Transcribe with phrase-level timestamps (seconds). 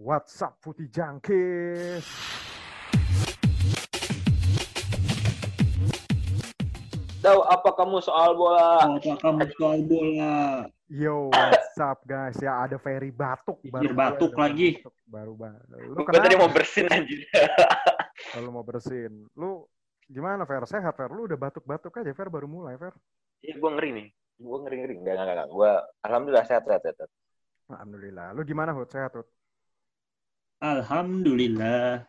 [0.00, 2.08] What's up Putih Jangkis?
[7.20, 8.96] Tahu apa kamu soal bola?
[8.96, 10.64] Apa kamu soal bola?
[10.88, 12.32] Yo, what's up guys?
[12.40, 14.80] Ya ada Ferry batuk Anjir, batuk ada lagi.
[14.80, 15.76] batuk, baru baru.
[15.92, 16.40] Lu Gue tadi kenapa?
[16.40, 17.20] mau bersin anjir.
[18.32, 19.12] Kalau mau bersin.
[19.36, 19.68] Lu
[20.08, 20.64] gimana Fer?
[20.64, 21.12] Sehat Fer?
[21.12, 22.96] Lu udah batuk-batuk aja Fer baru mulai Fer.
[23.44, 24.06] Iya, gue ngeri nih.
[24.40, 24.94] Gue ngeri ngeri.
[24.96, 25.48] Enggak enggak enggak.
[25.52, 25.70] Gue
[26.08, 27.10] alhamdulillah sehat sehat sehat.
[27.68, 28.32] Alhamdulillah.
[28.32, 28.88] Lu gimana Hud?
[28.88, 29.28] Sehat Hud?
[30.60, 32.04] Alhamdulillah.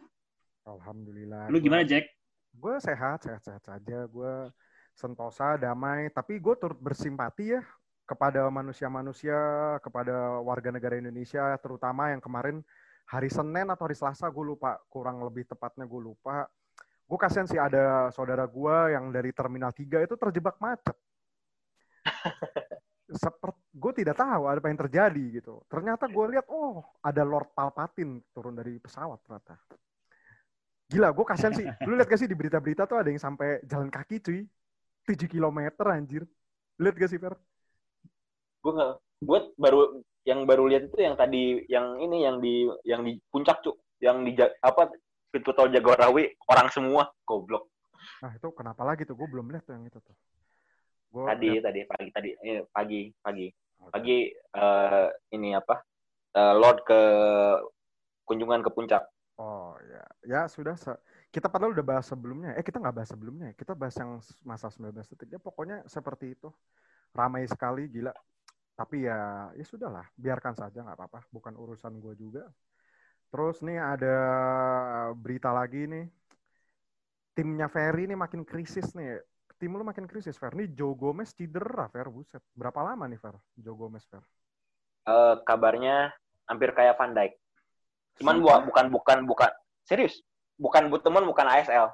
[0.67, 1.47] Alhamdulillah.
[1.47, 2.03] Lu gimana Jack?
[2.51, 4.03] Gue sehat, sehat-sehat saja.
[4.11, 4.51] Gue
[4.91, 6.11] sentosa, damai.
[6.11, 7.63] Tapi gue turut bersimpati ya
[8.03, 9.39] kepada manusia-manusia,
[9.79, 12.59] kepada warga negara Indonesia, terutama yang kemarin
[13.07, 14.75] hari Senin atau hari Selasa, gue lupa.
[14.91, 16.43] Kurang lebih tepatnya gue lupa.
[17.07, 20.95] Gue kasihan sih ada saudara gue yang dari Terminal 3 itu terjebak macet.
[23.11, 25.59] Seperti gue tidak tahu ada apa yang terjadi gitu.
[25.67, 29.59] Ternyata gue lihat, oh ada Lord Palpatine turun dari pesawat ternyata.
[30.91, 31.67] Gila, gue kasihan sih.
[31.87, 34.43] Lu lihat gak sih di berita-berita tuh ada yang sampai jalan kaki cuy.
[35.07, 36.23] 7 km anjir.
[36.79, 37.35] Lihat gak sih, Fer?
[38.63, 38.93] Gue nggak.
[39.21, 39.79] Gue baru
[40.27, 44.21] yang baru lihat itu yang tadi yang ini yang di yang di puncak cuk yang
[44.21, 44.93] di apa
[45.33, 47.71] pintu tol Jagorawi orang semua goblok
[48.21, 49.15] Nah, itu kenapa lagi tuh?
[49.17, 50.15] Gue belum lihat tuh yang itu tuh.
[51.11, 53.47] Gua tadi lihat- tadi pagi tadi eh, pagi pagi
[53.83, 53.91] Oke.
[53.91, 55.75] pagi eh, ini apa
[56.39, 57.01] eh, Lord ke
[58.25, 59.03] kunjungan ke puncak
[59.41, 60.05] Oh, ya.
[60.21, 60.77] Ya, sudah.
[61.33, 62.53] Kita padahal udah bahas sebelumnya.
[62.53, 63.49] Eh, kita nggak bahas sebelumnya.
[63.49, 63.55] ya.
[63.57, 65.33] Kita bahas yang masa 19 detik.
[65.33, 66.53] Ya, pokoknya seperti itu.
[67.09, 68.13] Ramai sekali, gila.
[68.77, 70.05] Tapi ya, ya sudahlah.
[70.13, 71.25] Biarkan saja, nggak apa-apa.
[71.33, 72.53] Bukan urusan gue juga.
[73.33, 74.15] Terus nih ada
[75.17, 76.05] berita lagi nih.
[77.33, 79.25] Timnya Ferry nih makin krisis nih.
[79.61, 80.57] Tim lu makin krisis, Fer.
[80.57, 82.09] Nih Joe Gomez cedera, Fer.
[82.09, 82.41] Buset.
[82.57, 83.37] Berapa lama nih, Fer?
[83.53, 84.25] Joe Gomez, Fer?
[85.01, 86.13] Eh, kabarnya
[86.45, 87.33] hampir kayak Van Dijk
[88.21, 89.49] cuman bu- bukan bukan bukan
[89.81, 90.19] serius
[90.59, 91.87] bukan teman bukan ASL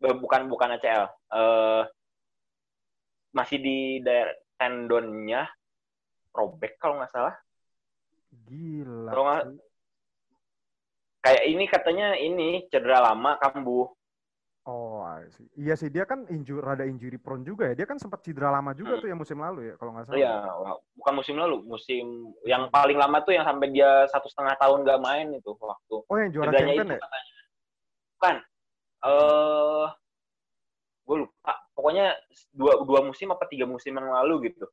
[0.00, 1.82] Eh, bukan bukan ACL eh
[3.30, 5.46] masih di daerah tendonnya
[6.32, 7.36] robek kalau nggak salah
[8.32, 9.12] Gila.
[9.12, 9.46] Kalau nggak-
[11.20, 13.92] kayak ini katanya ini cedera lama kambuh
[15.10, 15.46] Oh, I see.
[15.58, 17.74] iya sih dia kan inju rada injury prone juga ya.
[17.74, 19.02] Dia kan sempat cedera lama juga Hmm.
[19.02, 20.18] tuh ya musim lalu ya, kalau nggak salah.
[20.22, 20.34] Iya,
[20.94, 22.04] bukan musim lalu, musim
[22.46, 25.96] yang paling lama tuh yang sampai dia satu setengah tahun nggak main itu waktu.
[26.06, 27.00] Oh, yang juara Cederanya champion itu ya?
[27.02, 27.32] katanya.
[28.14, 28.36] Bukan.
[29.00, 29.86] Eh,
[31.02, 31.52] gue lupa.
[31.74, 32.06] Pokoknya
[32.52, 34.68] dua dua musim apa tiga musim yang lalu gitu.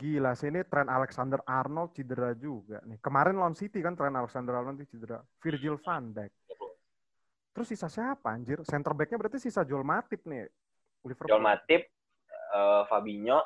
[0.00, 2.96] Gila sih ini Trent Alexander Arnold cedera juga nih.
[3.04, 5.20] Kemarin lawan City kan Trent Alexander Arnold cedera.
[5.44, 6.32] Virgil van Dijk.
[7.50, 8.62] Terus sisa siapa anjir?
[8.62, 10.46] Center back-nya berarti sisa Joel Matip nih.
[11.02, 11.30] Liverpool.
[11.30, 11.82] Joel Matip,
[12.30, 13.40] eh, Fabinho,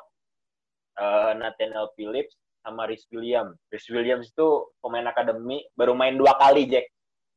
[0.99, 3.57] eh, Nathaniel Phillips, sama Rhys Williams.
[3.69, 4.47] Rhys Williams itu
[4.81, 6.89] pemain akademi, baru main dua kali, Jack.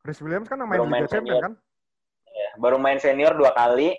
[0.04, 1.42] Rhys Williams kan yang main Baru main senior.
[1.44, 1.54] kan?
[2.28, 3.92] Ya, baru main senior dua kali.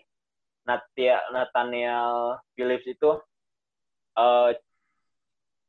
[1.33, 3.17] Nathaniel Phillips itu
[4.17, 4.49] eh,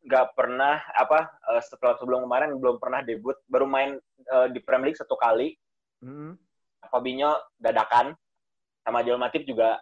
[0.04, 3.96] nggak pernah apa eh, setelah sebelum kemarin belum pernah debut, baru main
[4.28, 5.56] eh, di Premier League satu kali.
[6.04, 6.36] Mm-mm.
[6.88, 8.16] Fabinho dadakan
[8.80, 9.76] sama Joel Matip juga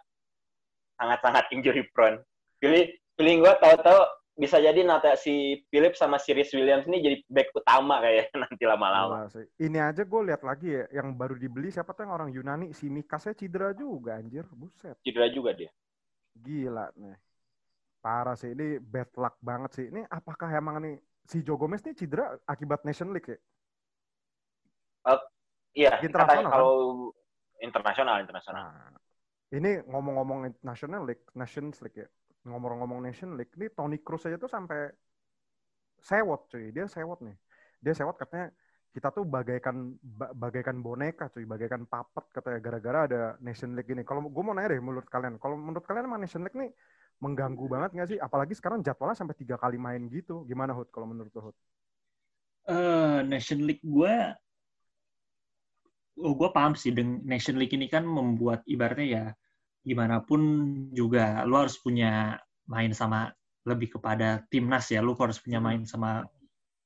[0.99, 2.19] sangat-sangat injury prone.
[2.59, 3.99] Pilih pilih gue tahu-tahu
[4.39, 8.63] bisa jadi Nata si Philip sama si Rhys Williams ini jadi back utama kayak nanti
[8.63, 9.27] lama-lama.
[9.27, 9.43] Sih.
[9.59, 12.87] Ini aja gue lihat lagi ya, yang baru dibeli siapa tuh yang orang Yunani, si
[12.87, 14.47] Mikasnya cedera juga anjir.
[14.55, 14.95] Buset.
[15.03, 15.71] Cedera juga dia.
[16.39, 17.19] Gila nih.
[17.99, 19.85] Parah sih, ini bad luck banget sih.
[19.91, 20.95] Ini apakah emang nih
[21.27, 23.39] si Joe Gomez nih cedera akibat Nation League ya?
[25.77, 26.53] Iya, Internasional, katanya kan?
[26.53, 26.73] kalau
[27.59, 28.63] internasional internasional.
[28.65, 28.97] Nah,
[29.53, 32.09] ini ngomong-ngomong National League, Nations League ya.
[32.47, 34.89] Ngomong-ngomong Nation League, ini Tony Cruz aja tuh sampai
[35.99, 36.71] sewot cuy.
[36.71, 37.35] Dia sewot nih.
[37.83, 38.49] Dia sewot katanya
[38.89, 44.01] kita tuh bagaikan ba- bagaikan boneka cuy, bagaikan puppet katanya gara-gara ada Nation League ini.
[44.01, 46.71] Kalau gue mau nanya deh menurut kalian, kalau menurut kalian emang Nation League nih
[47.19, 48.17] mengganggu banget nggak sih?
[48.17, 50.47] Apalagi sekarang jadwalnya sampai tiga kali main gitu.
[50.47, 51.57] Gimana Hud kalau menurut lu, Hud?
[52.69, 54.15] Eh, Nation League gue,
[56.19, 56.91] oh gue paham sih.
[56.91, 59.25] Dengan Nation League ini kan membuat ibaratnya ya
[59.79, 60.41] gimana pun
[60.91, 62.35] juga lu harus punya
[62.67, 63.31] main sama
[63.65, 64.99] lebih kepada timnas ya.
[64.99, 66.23] Lu harus punya main sama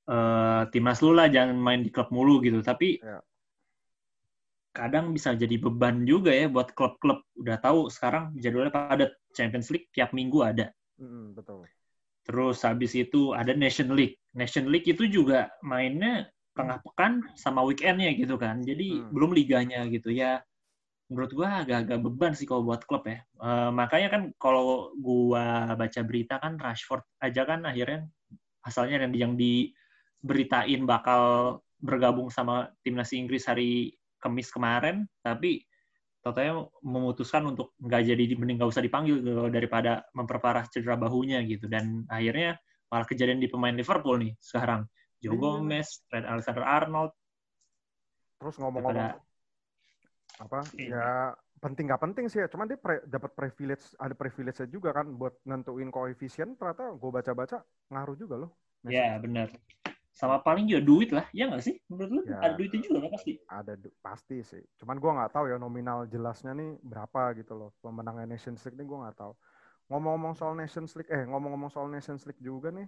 [0.07, 2.59] eh, timnas lu lah, jangan main di klub mulu gitu.
[2.62, 3.19] Tapi Ya.
[4.74, 7.21] kadang bisa jadi beban juga ya buat klub-klub.
[7.38, 9.12] Udah tahu sekarang jadwalnya padat.
[9.33, 10.69] Champions League tiap minggu ada.
[11.01, 11.65] Mm, betul.
[12.24, 14.18] Terus habis itu ada Nation League.
[14.33, 18.62] Nation League itu juga mainnya tengah pekan sama weekendnya gitu kan.
[18.62, 19.10] Jadi Hmm.
[19.14, 20.42] belum liganya gitu ya.
[21.10, 23.22] Menurut gua agak-agak beban sih kalau buat klub ya.
[23.22, 28.08] Eh, makanya kan kalau gua baca berita kan Rashford aja kan akhirnya
[28.64, 31.22] asalnya yang, yang diberitain bakal
[31.84, 33.92] bergabung sama timnas Inggris hari
[34.24, 35.68] Kamis kemarin, tapi
[36.24, 41.68] totalnya memutuskan untuk nggak jadi mending nggak usah dipanggil gitu, daripada memperparah cedera bahunya gitu
[41.68, 42.56] dan akhirnya
[42.88, 44.88] malah kejadian di pemain Liverpool nih sekarang
[45.24, 45.40] Joe.
[45.40, 47.12] Gomez, Trent Alexander-Arnold.
[48.44, 49.16] Terus ngomong-ngomong
[50.34, 50.90] apa iya.
[50.90, 51.10] ya
[51.62, 52.48] penting nggak penting sih ya.
[52.52, 56.60] Cuman dia pre, dapat privilege ada privilege juga kan buat nentuin koefisien.
[56.60, 58.52] Ternyata gue baca-baca ngaruh juga loh.
[58.84, 59.48] Iya benar
[60.14, 61.76] sama paling juga duit lah ya nggak sih?
[61.90, 63.31] Menurut lu ya, ada duitnya juga kan pasti.
[63.50, 64.62] ada pasti sih.
[64.78, 67.69] Cuman gue nggak tahu ya nominal jelasnya nih berapa gitu loh.
[67.81, 69.34] Pemenangnya Nations League nih gue nggak tahu.
[69.90, 72.86] Ngomong-ngomong soal Nations League eh ngomong-ngomong soal Nations League juga nih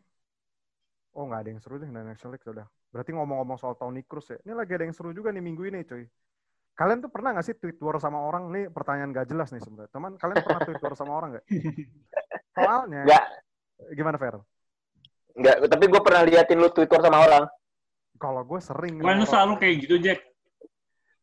[1.16, 4.38] oh nggak ada yang seru deh Nations League sudah berarti ngomong-ngomong soal Tony Cruz ya
[4.44, 6.04] ini lagi ada yang seru juga nih minggu ini cuy
[6.76, 9.92] kalian tuh pernah nggak sih tweet war sama orang nih pertanyaan gak jelas nih sebenarnya
[9.96, 11.46] teman kalian pernah tweet war sama orang nggak
[12.56, 13.26] soalnya Nggak.
[13.96, 14.36] gimana Fer
[15.36, 17.44] Enggak, tapi gue pernah liatin lu Twitter sama orang.
[18.16, 19.04] Kalau gue sering.
[19.04, 20.20] Gue lu selalu kayak gitu, Jack.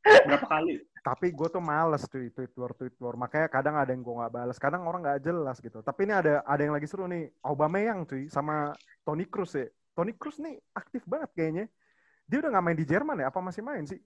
[0.04, 0.84] Berapa kali?
[1.02, 3.16] Tapi gue tuh males tuh tweet war, tweet war.
[3.16, 4.60] Makanya kadang ada yang gue gak balas.
[4.60, 5.80] Kadang orang gak jelas gitu.
[5.80, 7.32] Tapi ini ada ada yang lagi seru nih.
[7.40, 8.28] Aubameyang cuy.
[8.28, 9.66] Sama Tony Cruz ya.
[9.92, 11.64] Tony Cruz nih aktif banget kayaknya.
[12.28, 13.28] Dia udah gak main di Jerman ya?
[13.28, 14.00] Apa masih main sih?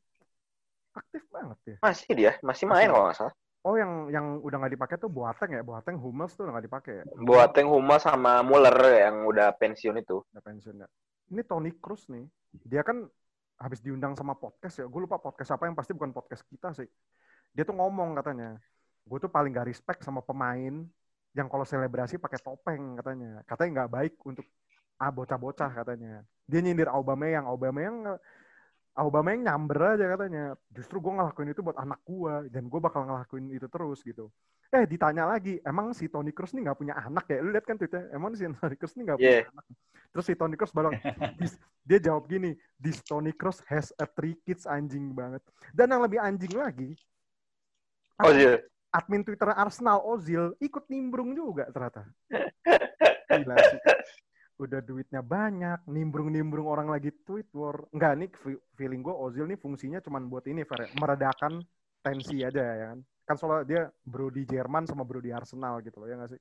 [0.97, 1.77] Aktif banget ya.
[1.85, 2.33] Masih dia.
[2.41, 3.35] Masih main kalau nggak salah.
[3.67, 6.93] Oh yang yang udah nggak dipakai tuh Boateng ya, Boateng Hummels tuh udah nggak dipakai.
[7.03, 7.05] Ya?
[7.19, 10.23] Boateng Hummels sama Muller yang udah pensiun itu.
[10.23, 10.89] Udah pensiun ya.
[11.35, 12.23] Ini Tony Cruz nih,
[12.63, 13.03] dia kan
[13.59, 14.87] habis diundang sama podcast ya.
[14.87, 16.87] Gue lupa podcast apa yang pasti bukan podcast kita sih.
[17.51, 18.55] Dia tuh ngomong katanya,
[19.03, 20.87] gue tuh paling gak respect sama pemain
[21.35, 23.43] yang kalau selebrasi pakai topeng katanya.
[23.43, 24.47] Katanya nggak baik untuk
[24.97, 26.25] ah bocah-bocah katanya.
[26.47, 28.17] Dia nyindir Aubameyang, Aubameyang
[28.97, 30.45] Aubameyang nyamber aja katanya.
[30.73, 34.33] Justru gue ngelakuin itu buat anak gue dan gue bakal ngelakuin itu terus gitu.
[34.73, 37.39] Eh ditanya lagi, emang si Tony Kroos nih nggak punya anak ya?
[37.45, 39.53] Lu lihat kan tweetnya, emang si Tony Kroos nih nggak punya yeah.
[39.53, 39.65] anak?
[40.17, 40.97] Terus si Tony Kroos balang,
[41.89, 45.45] dia jawab gini, this Tony Kroos has a three kids anjing banget.
[45.77, 46.97] Dan yang lebih anjing lagi,
[48.17, 48.65] Ozil.
[48.97, 52.09] Admin Twitter Arsenal Ozil ikut nimbrung juga ternyata.
[53.29, 53.81] Gila sih
[54.57, 57.85] udah duitnya banyak, nimbrung-nimbrung orang lagi tweet war.
[57.93, 58.29] Enggak, nih
[58.77, 61.61] feeling gue Ozil nih fungsinya cuma buat ini, Fer, meredakan
[62.01, 62.99] tensi aja ya kan.
[63.27, 66.41] Kan soalnya dia bro di Jerman sama bro di Arsenal gitu loh, ya nggak sih?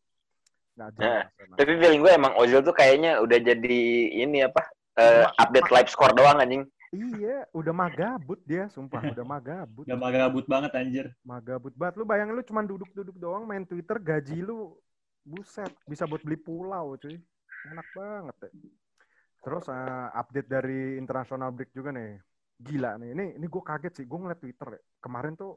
[0.75, 1.23] Nggak nah,
[1.55, 3.81] tapi feeling gue emang Ozil tuh kayaknya udah jadi
[4.23, 4.63] ini apa,
[4.99, 6.63] uh, update live score doang anjing.
[6.95, 9.83] Iya, udah magabut dia, sumpah, udah magabut.
[9.83, 11.05] udah magabut banget anjir.
[11.27, 11.99] Magabut banget.
[11.99, 14.79] Lu bayangin lu cuma duduk-duduk doang main Twitter, gaji lu
[15.27, 17.19] buset, bisa buat beli pulau, cuy
[17.71, 18.51] enak banget ya.
[19.45, 22.17] Terus uh, update dari international break juga nih.
[22.57, 23.09] Gila nih.
[23.13, 24.05] Ini ini gue kaget sih.
[24.09, 24.81] Gue ngeliat Twitter ya.
[25.01, 25.53] Kemarin tuh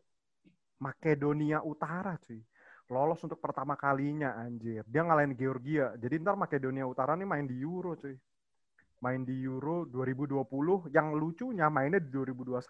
[0.85, 2.41] Makedonia Utara cuy.
[2.89, 4.85] Lolos untuk pertama kalinya anjir.
[4.89, 5.97] Dia ngalahin Georgia.
[5.97, 8.17] Jadi ntar Makedonia Utara nih main di Euro cuy.
[9.01, 10.93] Main di Euro 2020.
[10.93, 12.61] Yang lucunya mainnya di 2021.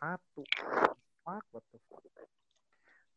[1.27, 1.83] Fuck, what fuck.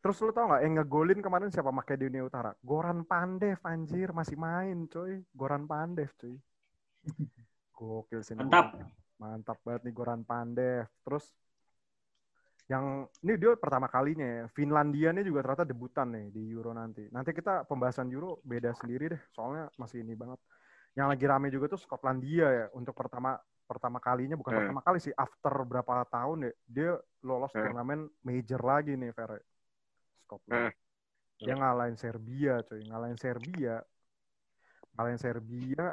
[0.02, 2.50] Terus lu tau gak yang ngegolin kemarin siapa Makedonia Utara?
[2.66, 5.22] Goran Pandev anjir masih main coy.
[5.30, 6.42] Goran Pandev cuy.
[7.78, 8.34] Gokil sih.
[8.34, 8.82] Mantap.
[9.22, 10.90] Mantap banget nih Goran Pandev.
[11.06, 11.30] Terus
[12.66, 14.44] yang ini dia pertama kalinya ya.
[14.50, 17.06] Finlandia nih juga ternyata debutan nih di Euro nanti.
[17.14, 19.22] Nanti kita pembahasan Euro beda sendiri deh.
[19.38, 20.42] Soalnya masih ini banget.
[20.98, 23.38] Yang lagi rame juga tuh Skotlandia ya untuk pertama
[23.70, 24.60] pertama kalinya bukan hmm.
[24.66, 26.92] pertama kali sih after berapa tahun ya dia
[27.24, 27.64] lolos hmm.
[27.64, 29.40] turnamen major lagi nih Ferre
[30.32, 30.72] Scotland.
[30.72, 31.44] Hmm.
[31.44, 32.80] Dia ngalahin Serbia, coy.
[32.88, 33.84] Ngalahin Serbia.
[34.96, 35.92] Ngalahin Serbia,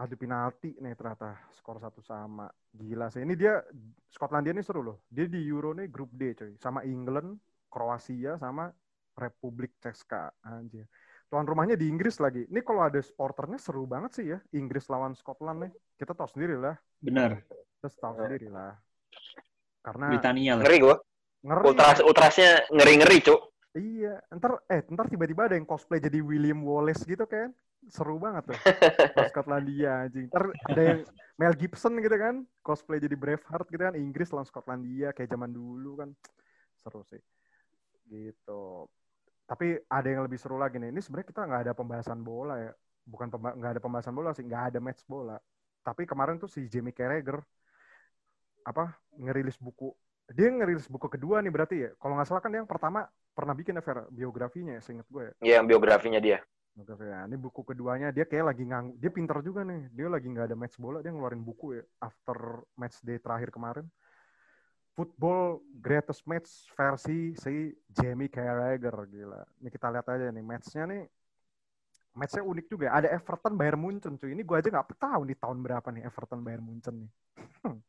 [0.00, 2.48] adu penalti nih ternyata skor satu sama.
[2.72, 3.20] Gila sih.
[3.20, 3.60] Ini dia
[4.08, 5.04] Skotlandia ini seru loh.
[5.12, 6.56] Dia di Euro nih grup D, coy.
[6.56, 7.36] Sama England,
[7.68, 8.72] Kroasia, sama
[9.20, 10.32] Republik Ceska.
[10.48, 10.88] Anjir.
[11.28, 12.46] Tuan rumahnya di Inggris lagi.
[12.46, 14.38] Ini kalau ada sporternya seru banget sih ya.
[14.54, 15.72] Inggris lawan Scotland nih.
[15.98, 16.78] Kita tahu sendiri lah.
[17.02, 17.42] Benar.
[17.82, 18.78] Kita tahu sendiri lah.
[19.82, 20.62] Karena Britania lah.
[20.62, 20.96] Ngeri gue.
[21.44, 21.64] Ngeri.
[21.66, 23.53] Ultras, ultrasnya ngeri-ngeri, Cuk.
[23.74, 27.50] Iya, ntar eh ntar tiba-tiba ada yang cosplay jadi William Wallace gitu kan.
[27.90, 28.54] Seru banget tuh.
[29.34, 30.30] Skotlandia anjing.
[30.30, 31.00] Ntar ada yang
[31.34, 35.98] Mel Gibson gitu kan, cosplay jadi Braveheart gitu kan, Inggris lawan Skotlandia kayak zaman dulu
[35.98, 36.14] kan.
[36.78, 37.18] Seru sih.
[38.06, 38.86] Gitu.
[39.44, 40.94] Tapi ada yang lebih seru lagi nih.
[40.94, 42.72] Ini sebenarnya kita nggak ada pembahasan bola ya.
[43.04, 45.36] Bukan nggak ada pembahasan bola sih, nggak ada match bola.
[45.82, 47.42] Tapi kemarin tuh si Jamie Carragher
[48.64, 49.92] apa ngerilis buku
[50.32, 51.90] dia ngerilis buku kedua nih berarti ya.
[51.98, 53.04] Kalau nggak salah kan dia yang pertama
[53.34, 55.32] pernah bikin ya biografinya ya, seingat gue ya.
[55.42, 56.38] Iya, biografinya dia.
[56.74, 57.20] Ya.
[57.30, 59.90] Ini buku keduanya dia kayak lagi ngang, dia pinter juga nih.
[59.94, 63.86] Dia lagi nggak ada match bola, dia ngeluarin buku ya after match day terakhir kemarin.
[64.94, 69.42] Football Greatest Match versi si Jamie Carragher gila.
[69.58, 71.02] Ini kita lihat aja nih matchnya nih.
[72.14, 72.94] Matchnya unik juga.
[72.94, 74.34] Ada Everton Bayern Munchen cuy.
[74.34, 77.10] Ini gue aja nggak tahu nih tahun berapa nih Everton Bayern Munchen nih.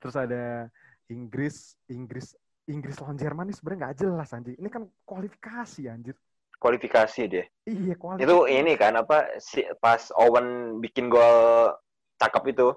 [0.00, 0.72] Terus ada
[1.12, 2.32] Inggris, Inggris,
[2.66, 4.54] Inggris lawan Jerman ini sebenarnya nggak jelas anjir.
[4.58, 6.14] Ini kan kualifikasi anjir.
[6.58, 7.44] Kualifikasi dia.
[7.62, 8.26] Iya, kualifikasi.
[8.26, 11.70] Itu ini kan apa si pas Owen bikin gol
[12.18, 12.68] cakep itu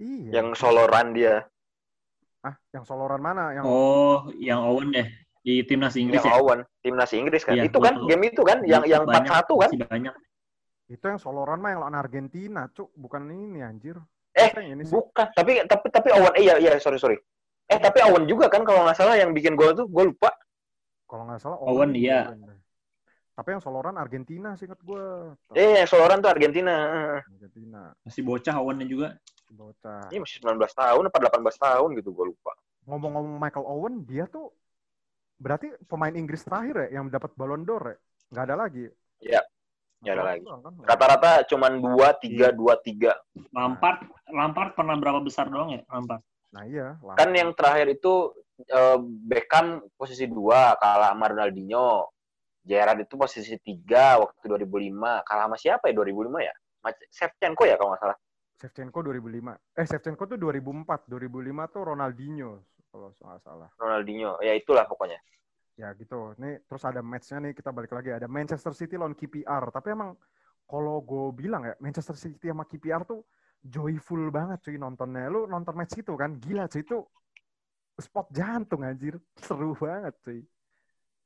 [0.00, 0.40] Iya.
[0.40, 1.44] yang soloran dia.
[2.40, 3.52] Ah, yang soloran mana?
[3.52, 5.08] Yang Oh, yang Owen deh
[5.40, 6.40] di timnas Inggris yang ya.
[6.40, 7.56] Owen timnas Inggris kan.
[7.56, 9.70] Iya, itu kan game itu kan yang yang Banyak, 4-1 kan.
[9.88, 10.16] banyak.
[10.90, 13.94] itu yang soloran mah yang lawan Argentina, cuk, bukan ini anjir.
[14.34, 14.90] Eh, ini sih?
[14.90, 17.14] Bukan, tapi tapi tapi Owen eh, iya iya sorry sorry.
[17.70, 20.34] Eh tapi Owen juga kan kalau nggak salah yang bikin gol tuh gue lupa.
[21.06, 22.30] Kalau nggak salah Owen, iya.
[22.30, 22.58] Owen deh.
[23.30, 25.04] Tapi yang soloran Argentina sih ingat gue.
[25.54, 26.74] Eh yang soloran tuh Argentina.
[27.24, 29.08] Argentina, Masih bocah Owennya juga.
[29.50, 30.06] bocah.
[30.14, 32.54] Ini masih 19 tahun apa 18 tahun gitu gue lupa.
[32.86, 34.54] Ngomong-ngomong Michael Owen, dia tuh
[35.40, 37.96] berarti pemain Inggris terakhir ya yang dapat Ballon d'Or ya?
[38.30, 38.86] Nggak ada lagi.
[39.18, 39.42] Iya,
[40.04, 40.44] nggak ada lagi.
[40.46, 40.74] kan?
[40.86, 41.90] Rata-rata cuman 2
[42.22, 42.48] 3 Iya.
[42.54, 43.10] 2 3.
[43.50, 43.98] Lampard,
[44.30, 45.82] Lampard pernah berapa besar doang ya?
[45.90, 46.22] Lampard.
[46.50, 46.98] Nah iya.
[47.02, 47.14] lah.
[47.14, 48.34] Kan yang terakhir itu
[48.66, 52.10] eh, Beckham posisi 2 kalah sama Ronaldinho.
[52.60, 55.26] Gerrard itu posisi 3 waktu 2005.
[55.26, 56.54] Kalah sama siapa ya 2005 ya?
[57.08, 58.18] Shevchenko ya kalau nggak salah.
[58.60, 59.56] Shevchenko 2005.
[59.80, 61.08] Eh Shevchenko tuh 2004.
[61.08, 62.52] 2005 tuh Ronaldinho
[62.90, 63.68] kalau nggak salah.
[63.78, 64.36] Ronaldinho.
[64.44, 65.16] Ya itulah pokoknya.
[65.78, 66.36] Ya gitu.
[66.36, 68.12] Nih terus ada matchnya nih kita balik lagi.
[68.12, 69.64] Ada Manchester City lawan KPR.
[69.72, 70.12] Tapi emang
[70.68, 73.24] kalau gue bilang ya Manchester City sama KPR tuh
[73.64, 75.28] joyful banget cuy nontonnya.
[75.28, 76.98] Lu nonton match itu kan gila cuy itu
[78.00, 79.20] spot jantung anjir.
[79.36, 80.40] Seru banget cuy.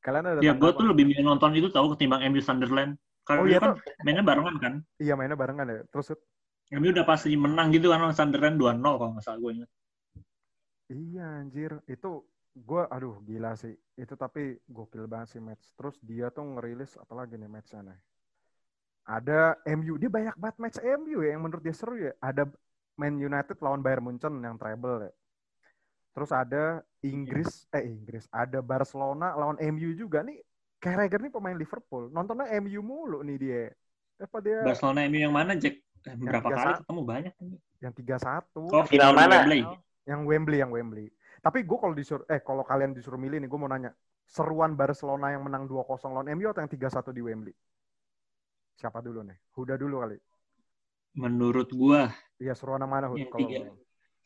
[0.05, 3.01] Kalian ada Ya, gue tuh lebih milih nonton itu tahu ketimbang MU Sunderland.
[3.25, 3.73] Karena Oh, dia iya kan
[4.05, 4.75] mainnya barengan kan.
[5.01, 5.81] Iya mainnya barengan ya.
[5.89, 6.13] Terus
[6.77, 9.71] MU udah pasti menang gitu kan Sunderland 2-0 kalau nggak salah gue ingat.
[10.93, 12.21] Iya anjir, itu
[12.53, 13.73] gue aduh gila sih.
[13.97, 15.73] Itu tapi gokil banget sih match.
[15.73, 17.99] Terus dia tuh ngerilis apalagi nih matchnya nih.
[19.05, 22.13] Ada MU, dia banyak banget match MU ya yang menurut dia seru ya.
[22.25, 22.49] Ada
[22.97, 25.13] Man United lawan Bayern Munchen yang treble ya.
[26.15, 30.41] Terus ada Inggris, eh Inggris, ada Barcelona lawan MU juga nih.
[30.81, 32.09] Carragher nih pemain Liverpool.
[32.09, 33.63] Nontonnya MU mulu nih dia.
[34.21, 35.85] Apa dia Barcelona MU yang mana Jack?
[36.05, 37.35] Eh, berapa kali ketemu banyak.
[37.81, 38.73] yang 3-1?
[38.73, 39.45] Oh, Final mana?
[39.45, 39.61] Wembley.
[40.05, 41.07] Yang Wembley, yang Wembley.
[41.45, 43.93] Tapi gue kalau disuruh, eh kalau kalian disuruh milih nih, gue mau nanya,
[44.25, 47.55] seruan Barcelona yang menang 2-0 lawan MU atau yang 3-1 di Wembley?
[48.75, 49.39] Siapa dulu nih?
[49.55, 50.19] Huda dulu kali.
[51.15, 52.11] Menurut gua
[52.43, 53.23] Iya, seruan yang mana Hud?
[53.23, 53.59] Yang Kalau tiga.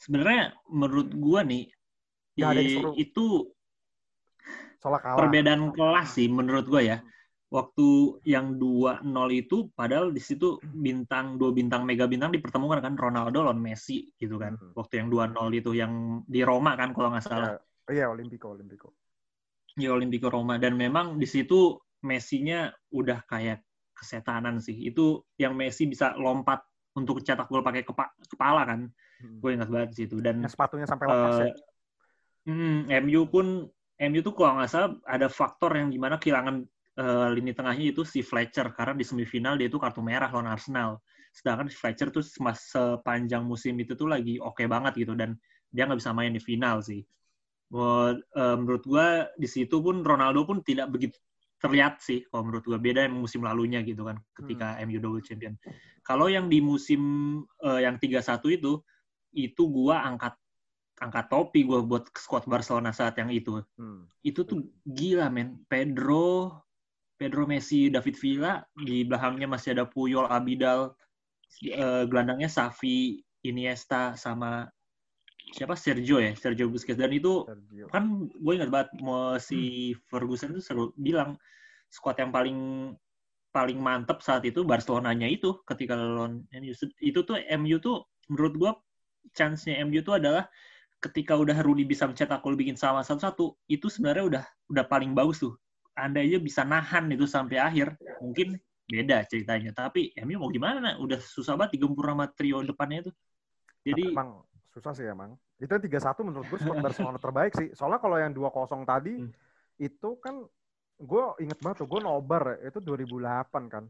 [0.00, 1.68] sebenarnya menurut gua nih
[2.34, 2.90] Nggak ada yang seru.
[2.96, 3.26] itu
[4.78, 5.18] soalnya kalah.
[5.20, 6.98] perbedaan kelas sih menurut gua ya.
[7.48, 9.00] Waktu yang 2-0
[9.32, 14.36] itu padahal di situ bintang dua bintang mega bintang dipertemukan kan Ronaldo lawan Messi gitu
[14.36, 14.56] kan.
[14.56, 14.76] Hmm.
[14.76, 15.92] Waktu yang 2-0 itu yang
[16.28, 17.56] di Roma kan kalau nggak salah.
[17.88, 18.92] Ya, iya, Olimpico, Olimpico.
[19.78, 23.62] di Olimpico Roma dan memang di situ Messi-nya udah kayak
[23.98, 24.78] kesetanan sih.
[24.86, 26.62] Itu yang Messi bisa lompat
[26.94, 28.80] untuk cetak gol pakai kepa- kepala kan.
[29.18, 29.38] Hmm.
[29.42, 31.46] Gue ingat banget di situ dan Yang sepatunya sampai lepas ya.
[31.50, 31.52] eh,
[32.46, 33.66] hmm, MU pun
[33.98, 36.62] MU tuh kalau nggak salah ada faktor yang gimana kehilangan
[36.98, 41.02] eh, lini tengahnya itu si Fletcher karena di semifinal dia itu kartu merah lawan Arsenal.
[41.34, 45.34] Sedangkan si Fletcher tuh sepanjang musim itu tuh lagi oke banget gitu dan
[45.68, 47.02] dia nggak bisa main di final sih.
[47.68, 51.20] Eh, menurut gua di situ pun Ronaldo pun tidak begitu
[51.58, 55.58] terlihat sih kalau menurut gua beda yang musim lalunya gitu kan ketika MU double champion.
[56.06, 57.02] Kalau yang di musim
[57.62, 58.78] eh, yang 3-1 itu
[59.34, 60.34] itu gua angkat
[60.98, 63.58] angkat topi gua buat squad Barcelona saat yang itu.
[63.78, 64.06] Hmm.
[64.22, 65.62] Itu tuh gila men.
[65.66, 66.54] Pedro
[67.18, 70.94] Pedro Messi, David Villa, di belakangnya masih ada Puyol, Abidal,
[71.66, 74.70] eh, gelandangnya Safi, Iniesta sama
[75.52, 75.74] siapa?
[75.76, 76.98] Sergio ya, Sergio Busquets.
[76.98, 77.86] Dan itu Sergio.
[77.88, 81.36] kan gue ingat banget mau si Ferguson itu selalu bilang
[81.88, 82.58] squad yang paling
[83.48, 88.70] paling mantep saat itu Barcelonanya itu ketika lawan MU itu tuh MU tuh menurut gue
[89.32, 90.44] chance-nya MU tuh adalah
[90.98, 95.40] ketika udah Rooney bisa mencetak gol bikin sama satu-satu itu sebenarnya udah udah paling bagus
[95.40, 95.54] tuh.
[95.98, 99.70] Anda aja bisa nahan itu sampai akhir mungkin beda ceritanya.
[99.74, 100.98] Tapi MU mau gimana?
[100.98, 103.12] Udah susah banget digempur sama trio depannya itu.
[103.86, 104.42] Jadi emang
[104.78, 105.34] susah sih emang.
[105.58, 107.68] Itu yang 3-1 menurut gue squad Barcelona terbaik sih.
[107.74, 109.34] Soalnya kalau yang 2-0 tadi Hmm.
[109.76, 110.46] itu kan
[110.96, 113.84] gue inget banget tuh gue nobar ya, itu 2008 kan.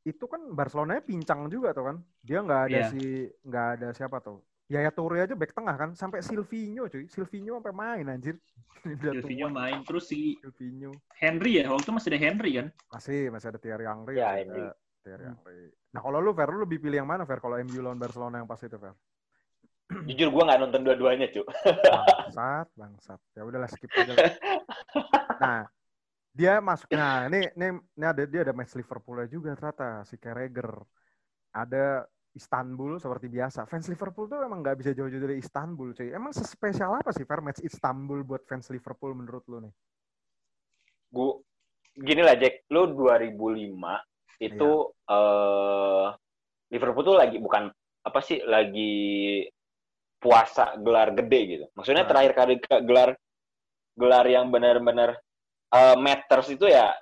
[0.00, 1.96] Itu kan Barcelona pincang juga tuh kan.
[2.20, 2.88] Dia nggak ada Iya.
[2.92, 3.02] si
[3.42, 4.44] nggak ada siapa tuh.
[4.66, 7.06] Yaya Toure aja back tengah kan sampai Silvinho cuy.
[7.06, 8.34] Silvinho sampai main anjir.
[9.02, 10.90] Silvinho tua, main terus si Silvinho.
[11.16, 14.14] Henry ya waktu itu masih ada Henry kan Masih masih ada Thierry Henry.
[14.18, 14.62] Ya, Henry.
[15.02, 15.70] Thierry Henry.
[15.94, 17.38] Nah kalau lu Fer, lu lebih pilih yang mana Fer?
[17.38, 18.90] Kalau MU lawan Barcelona yang pas itu Fer?
[19.86, 21.46] Jujur gue nggak nonton dua-duanya, cu.
[22.36, 24.12] bangsat bangsat ya udahlah skip aja
[25.42, 25.62] nah
[26.36, 27.66] dia masuk nah ini ini
[27.96, 30.68] ini ada dia ada match Liverpool juga ternyata si Carragher
[31.56, 32.04] ada
[32.36, 33.64] Istanbul seperti biasa.
[33.64, 36.12] Fans Liverpool tuh emang nggak bisa jauh-jauh dari Istanbul, cuy.
[36.12, 39.72] Emang sespesial apa sih fair match Istanbul buat fans Liverpool menurut lu nih?
[41.08, 41.40] Gu
[41.96, 43.40] gini lah Jack, lu 2005
[44.36, 45.16] itu iya.
[45.16, 46.06] uh,
[46.68, 47.72] Liverpool tuh lagi bukan
[48.04, 49.40] apa sih lagi
[50.20, 51.64] puasa gelar gede gitu.
[51.76, 52.10] Maksudnya nah.
[52.10, 52.54] terakhir kali
[52.84, 53.10] gelar
[53.96, 55.16] gelar yang benar-benar
[55.72, 56.92] uh, matters itu ya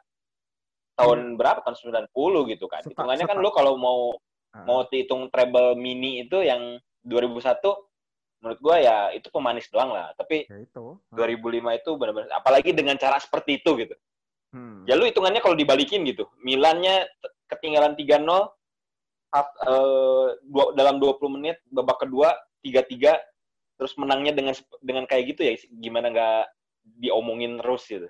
[0.94, 1.38] tahun hmm.
[1.38, 2.82] berapa tahun 90 gitu kan.
[2.86, 4.14] Hitungannya kan lu kalau mau
[4.54, 4.64] hmm.
[4.66, 7.60] mau dihitung treble mini itu yang 2001
[8.44, 10.14] menurut gua ya itu pemanis doang lah.
[10.14, 10.98] Tapi ya itu.
[11.10, 11.18] Hmm.
[11.18, 13.94] 2005 itu benar-benar apalagi dengan cara seperti itu gitu.
[14.54, 14.86] Hmm.
[14.86, 16.30] Ya lu hitungannya kalau dibalikin gitu.
[16.46, 17.10] Milannya
[17.50, 18.22] ketinggalan 3-0
[19.34, 22.30] half, uh, dua, dalam 20 menit babak kedua
[22.64, 23.20] 3-3
[23.74, 26.42] terus menangnya dengan dengan kayak gitu ya gimana nggak
[27.00, 28.08] diomongin terus gitu.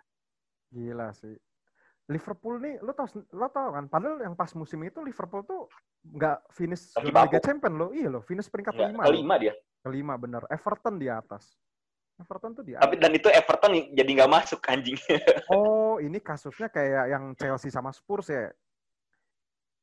[0.75, 1.35] Gila sih.
[2.05, 5.65] Liverpool nih, lo tau, lo tau kan, padahal yang pas musim itu Liverpool tuh
[6.05, 9.09] nggak finish Liga Champion lo, iya lo, finish peringkat kelima.
[9.09, 9.55] Kelima dia.
[9.81, 10.45] Kelima bener.
[10.53, 11.57] Everton di atas.
[12.21, 12.85] Everton tuh di atas.
[12.85, 15.01] Tapi dan itu Everton jadi nggak masuk anjing.
[15.57, 18.53] oh, ini kasusnya kayak yang Chelsea sama Spurs ya.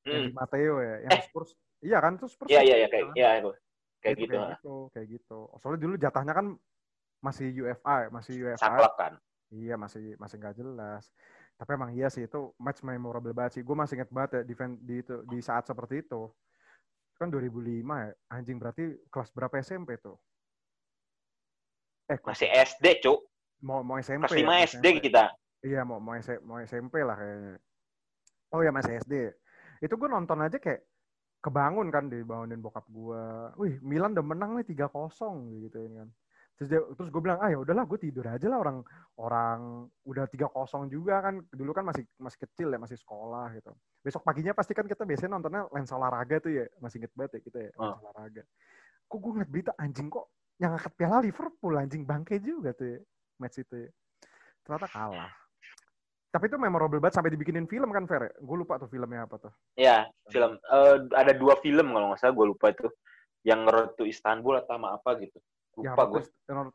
[0.05, 0.13] Hmm.
[0.13, 1.23] Yang di Mateo ya, yang eh.
[1.25, 1.51] Spurs.
[1.81, 2.49] Iya kan, tuh Spurs.
[2.53, 3.51] Iya iya iya kayak iya itu.
[4.01, 4.33] Kayak gitu.
[4.33, 5.39] Kayak gitu, kayak gitu.
[5.61, 6.47] Soalnya dulu jatahnya kan
[7.21, 8.59] masih UFA, masih UFA.
[8.59, 9.13] Saklek kan.
[9.53, 11.03] Iya masih masih nggak jelas.
[11.61, 13.63] Tapi emang iya sih itu match memorable banget sih.
[13.63, 16.25] Gue masih inget banget ya di, di itu di saat seperti itu.
[17.21, 18.11] Kan 2005 ya.
[18.33, 20.17] Anjing berarti kelas berapa SMP tuh?
[22.09, 23.21] Eh masih SD, Cuk.
[23.61, 24.25] Mau mau SMP.
[24.25, 25.01] Kelas 5 ya, SD SMP.
[25.05, 25.23] kita.
[25.61, 27.61] Iya, mau mau, mau SMP lah kayaknya.
[28.51, 29.29] Oh ya masih SD.
[29.85, 30.81] Itu gue nonton aja kayak
[31.41, 33.23] kebangun kan dibangunin bokap gue.
[33.57, 36.09] Wih, Milan udah menang nih 3-0 gitu kan
[36.61, 38.77] terus dia terus gue bilang ah ya udahlah gue tidur aja lah orang
[39.17, 39.59] orang
[40.05, 43.73] udah tiga kosong juga kan dulu kan masih masih kecil ya masih sekolah gitu
[44.05, 47.41] besok paginya pasti kan kita biasanya nontonnya lensa olahraga tuh ya masih inget banget ya
[47.49, 48.05] kita ya lensa oh.
[48.05, 48.43] olahraga
[49.09, 50.29] kok gue ngeliat berita anjing kok
[50.61, 52.99] yang angkat piala Liverpool anjing bangke juga tuh ya,
[53.41, 53.89] match itu ya.
[54.61, 55.33] ternyata kalah
[56.31, 59.51] tapi itu memorable banget sampai dibikinin film kan Fer gue lupa tuh filmnya apa tuh
[59.75, 62.87] ya film uh, ada dua film kalau nggak salah gue lupa itu
[63.43, 65.37] yang Road to Istanbul atau apa gitu
[65.79, 66.21] Lupa gue.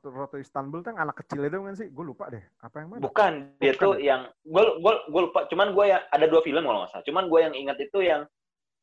[0.08, 1.88] Roto Istanbul tuh yang anak kecil itu kan sih?
[1.92, 2.40] Gue lupa deh.
[2.64, 3.00] Apa yang mana?
[3.04, 3.32] Bukan.
[3.60, 3.84] Dia Bukan.
[3.84, 5.44] tuh yang gue lupa.
[5.52, 7.04] Cuman gue yang ada dua film kalau nggak salah.
[7.04, 8.24] Cuman gue yang ingat itu yang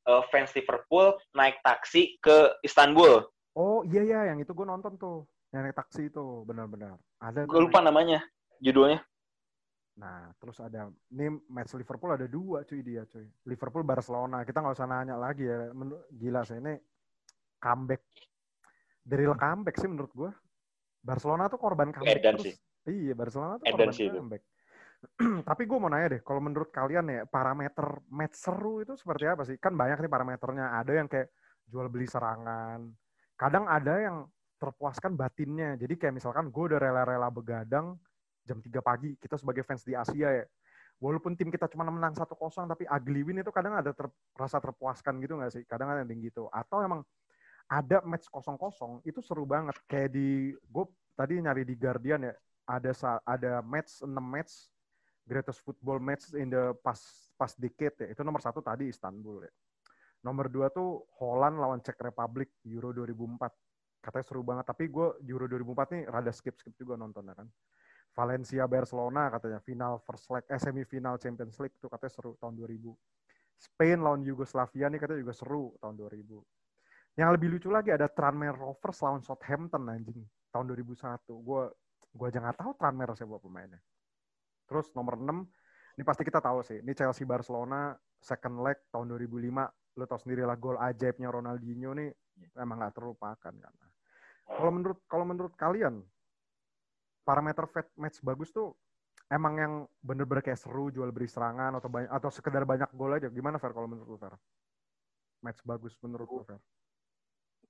[0.06, 3.26] uh, fans Liverpool naik taksi ke Istanbul.
[3.58, 5.26] Oh iya iya, yang itu gue nonton tuh.
[5.50, 6.98] Yang naik taksi itu benar-benar.
[7.18, 7.50] Ada.
[7.50, 8.22] Gue lupa namanya,
[8.62, 9.02] judulnya.
[9.94, 13.30] Nah, terus ada ini match Liverpool ada dua cuy dia cuy.
[13.46, 14.42] Liverpool Barcelona.
[14.42, 15.70] Kita nggak usah nanya lagi ya.
[16.10, 16.74] Gila sih ini
[17.62, 18.02] comeback
[19.04, 20.32] dari comeback sih menurut gue.
[21.04, 22.46] Barcelona tuh korban comeback Edan terus.
[22.50, 22.56] Sih.
[22.90, 24.44] Iya, Barcelona tuh Edan korban sih comeback.
[25.52, 29.44] Tapi gue mau nanya deh, kalau menurut kalian ya parameter match seru itu seperti apa
[29.44, 29.60] sih?
[29.60, 30.80] Kan banyak nih parameternya.
[30.80, 31.28] Ada yang kayak
[31.68, 32.88] jual beli serangan.
[33.36, 34.18] Kadang ada yang
[34.58, 35.76] terpuaskan batinnya.
[35.76, 38.00] Jadi kayak misalkan gue udah rela-rela begadang
[38.44, 39.16] jam 3 pagi.
[39.18, 40.46] Kita sebagai fans di Asia ya.
[41.02, 42.32] Walaupun tim kita cuma menang 1-0
[42.70, 44.08] tapi ugly win itu kadang ada ter,
[44.40, 45.64] rasa terpuaskan gitu nggak sih?
[45.68, 46.48] Kadang ada yang gitu.
[46.54, 47.04] Atau emang
[47.68, 52.34] ada match kosong-kosong itu seru banget kayak di gue tadi nyari di Guardian ya
[52.68, 52.92] ada
[53.24, 54.68] ada match 6 match
[55.24, 57.00] greatest football match in the pas
[57.40, 59.52] pas decade ya itu nomor satu tadi Istanbul ya
[60.24, 65.48] nomor dua tuh Holland lawan Czech Republic Euro 2004 katanya seru banget tapi gue Euro
[65.48, 67.48] 2004 nih rada skip skip juga nonton kan
[68.14, 72.78] Valencia Barcelona katanya final first leg eh, semifinal Champions League tuh katanya seru tahun 2000
[73.58, 76.24] Spain lawan Yugoslavia nih katanya juga seru tahun 2000
[77.14, 80.18] yang lebih lucu lagi ada Tranmere Rovers lawan Southampton anjing
[80.50, 81.22] tahun 2001.
[81.30, 81.70] Gue
[82.14, 83.82] gue aja nggak tahu Tranmere siapa pemainnya.
[84.66, 85.30] Terus nomor 6
[85.94, 86.82] ini pasti kita tahu sih.
[86.82, 90.02] Ini Chelsea Barcelona second leg tahun 2005.
[90.02, 92.10] Lo tau sendiri lah gol ajaibnya Ronaldinho nih
[92.58, 93.74] emang nggak terlupakan kan.
[94.44, 96.02] Kalau menurut kalau menurut kalian
[97.24, 97.66] parameter
[97.98, 98.76] match bagus tuh
[99.32, 103.32] emang yang bener-bener kayak seru jual beri serangan atau banyak atau sekedar banyak gol aja
[103.32, 104.36] gimana Fer kalau menurut lu Fer?
[105.44, 106.60] Match bagus menurut lu Fer?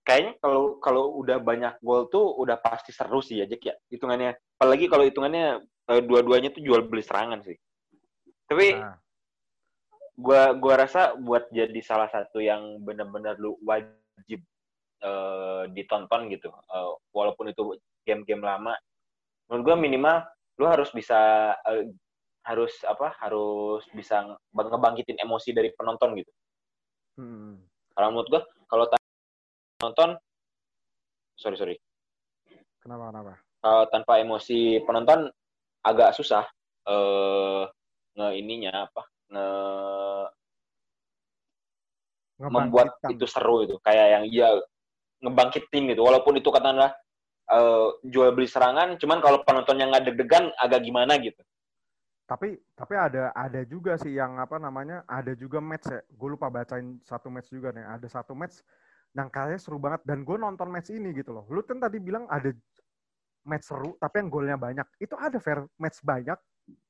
[0.03, 4.35] kayaknya kalau kalau udah banyak gol tuh udah pasti seru sih ya Jack ya hitungannya
[4.59, 7.55] apalagi kalau hitungannya uh, dua-duanya tuh jual beli serangan sih
[8.43, 8.99] tapi nah.
[10.19, 14.43] gua gua rasa buat jadi salah satu yang benar-benar lu wajib
[15.07, 18.75] uh, ditonton gitu uh, walaupun itu game-game lama
[19.47, 20.17] menurut gua minimal
[20.61, 21.83] lu harus bisa uh,
[22.43, 26.31] harus apa harus bisa ngebangkitin emosi dari penonton gitu.
[27.13, 27.61] Hmm.
[27.93, 28.85] kalau menurut gua kalau
[29.79, 30.17] penonton
[31.37, 31.75] sorry sorry.
[32.83, 33.33] Kenapa kenapa?
[33.63, 35.31] Uh, tanpa emosi penonton
[35.83, 36.43] agak susah
[36.87, 37.63] uh,
[38.13, 39.47] nge ininya apa nge
[42.43, 44.49] membuat itu seru itu kayak yang ya
[45.23, 46.03] ngebangkitin gitu.
[46.03, 46.91] Walaupun itu katakanlah
[47.51, 51.41] uh, jual beli serangan cuman kalau penontonnya nggak deg-degan agak gimana gitu
[52.23, 56.47] tapi tapi ada ada juga sih yang apa namanya ada juga match ya gue lupa
[56.47, 58.63] bacain satu match juga nih ada satu match
[59.13, 62.23] yang kayaknya seru banget dan gue nonton match ini gitu loh lu kan tadi bilang
[62.31, 62.49] ada
[63.43, 66.39] match seru tapi yang golnya banyak itu ada fair match banyak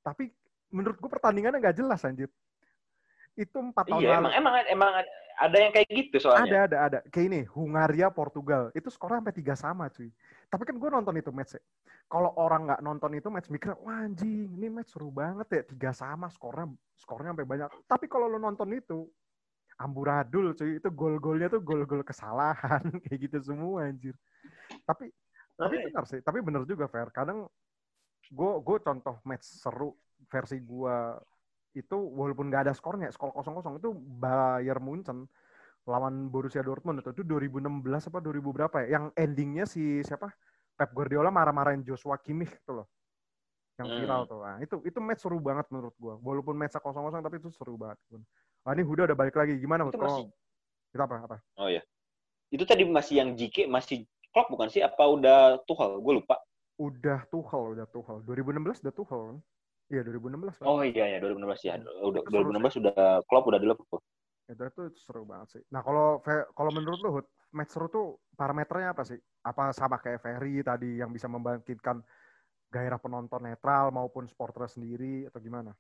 [0.06, 0.30] tapi
[0.70, 2.30] menurut gue pertandingannya nggak jelas anjir
[3.34, 4.30] itu empat tahun iya, lalu.
[4.30, 4.92] Emang, emang emang
[5.34, 6.46] ada yang kayak gitu soalnya.
[6.46, 7.00] Ada ada ada.
[7.10, 10.14] Kayak ini Hungaria Portugal itu skornya sampai tiga sama cuy.
[10.54, 11.58] Tapi kan gue nonton itu match.
[11.58, 11.62] Ya.
[12.06, 15.90] Kalau orang nggak nonton itu match mikir wah anjing ini match seru banget ya tiga
[15.98, 17.70] sama skornya skornya sampai banyak.
[17.90, 19.10] Tapi kalau lo nonton itu
[19.82, 24.14] amburadul cuy itu gol-golnya tuh gol-gol kesalahan kayak gitu semua anjir.
[24.86, 25.10] Tapi
[25.58, 26.22] tapi benar sih.
[26.22, 27.10] Tapi benar juga fair.
[27.10, 27.50] Kadang
[28.30, 29.98] gue gue contoh match seru
[30.30, 30.98] versi gue
[31.74, 35.26] itu walaupun nggak ada skornya, skor kosong kosong itu Bayern Munchen
[35.84, 38.88] lawan Borussia Dortmund itu, itu 2016 apa 2000 berapa ya?
[39.00, 40.32] Yang endingnya si siapa?
[40.74, 42.88] Pep Guardiola marah-marahin Joshua Kimmich itu loh.
[43.78, 44.00] Yang hmm.
[44.02, 44.40] viral tuh.
[44.42, 46.16] Nah, itu itu match seru banget menurut gua.
[46.22, 48.00] Walaupun match kosong kosong tapi itu seru banget.
[48.64, 49.60] Nah, ini Huda udah balik lagi.
[49.60, 50.30] Gimana itu masih...
[50.94, 51.18] Kita apa?
[51.26, 51.38] Apa?
[51.58, 51.82] Oh ya.
[52.54, 54.82] Itu tadi masih yang JK masih Klopp bukan sih?
[54.82, 56.02] Apa udah Tuchel?
[56.02, 56.38] Gue lupa.
[56.78, 58.22] Udah Tuchel, udah Tuchel.
[58.26, 59.38] 2016 udah Tuchel kan?
[59.94, 60.62] Iya 2016.
[60.62, 60.66] Kan?
[60.66, 61.74] Oh iya ya 2016 ya.
[62.02, 64.02] Udah 2016 sudah klub udah di Liverpool.
[64.50, 65.64] Itu itu seru banget sih.
[65.72, 66.20] Nah kalau
[66.54, 69.20] kalau menurut lu Hud, match seru tuh parameternya apa sih?
[69.44, 72.04] Apa sama kayak Ferry tadi yang bisa membangkitkan
[72.74, 75.72] gairah penonton netral maupun supporter sendiri atau gimana?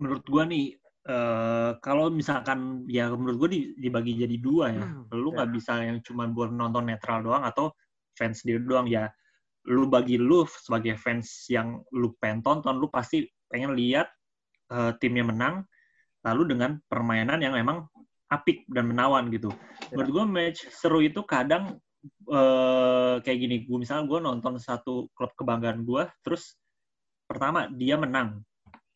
[0.00, 0.78] Menurut gua nih
[1.10, 4.84] uh, kalau misalkan ya menurut gua dibagi jadi dua ya.
[4.84, 5.52] Hmm, lu nggak ya.
[5.52, 7.74] bisa yang cuma buat nonton netral doang atau
[8.16, 9.12] fans sendiri doang ya
[9.68, 14.08] lu bagi lu sebagai fans yang lu pengen tonton, lu pasti pengen lihat
[14.72, 15.68] uh, timnya menang,
[16.24, 17.88] lalu dengan permainan yang memang
[18.30, 19.50] apik dan menawan gitu.
[19.90, 19.98] Ya.
[19.98, 21.82] Menurut gue match seru itu kadang
[22.30, 26.54] uh, kayak gini, gue misalnya gue nonton satu klub kebanggaan gue, terus
[27.26, 28.42] pertama dia menang,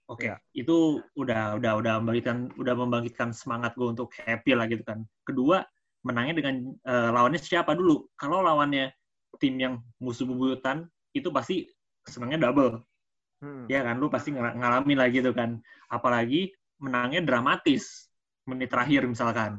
[0.07, 0.37] oke, okay, ya.
[0.55, 5.03] itu udah udah udah membangkitkan udah membangkitkan semangat gue untuk happy lah gitu kan.
[5.27, 5.67] Kedua
[6.07, 6.55] menangnya dengan
[6.87, 8.07] uh, lawannya siapa dulu?
[8.15, 8.93] Kalau lawannya
[9.43, 11.67] tim yang musuh bebuyutan itu pasti
[12.07, 12.83] senangnya double.
[13.43, 13.67] Hmm.
[13.67, 15.59] Ya kan, lu pasti ng ngalamin lagi gitu kan.
[15.91, 16.55] Apalagi
[16.85, 18.13] menangnya dramatis
[18.45, 19.57] menit terakhir misalkan.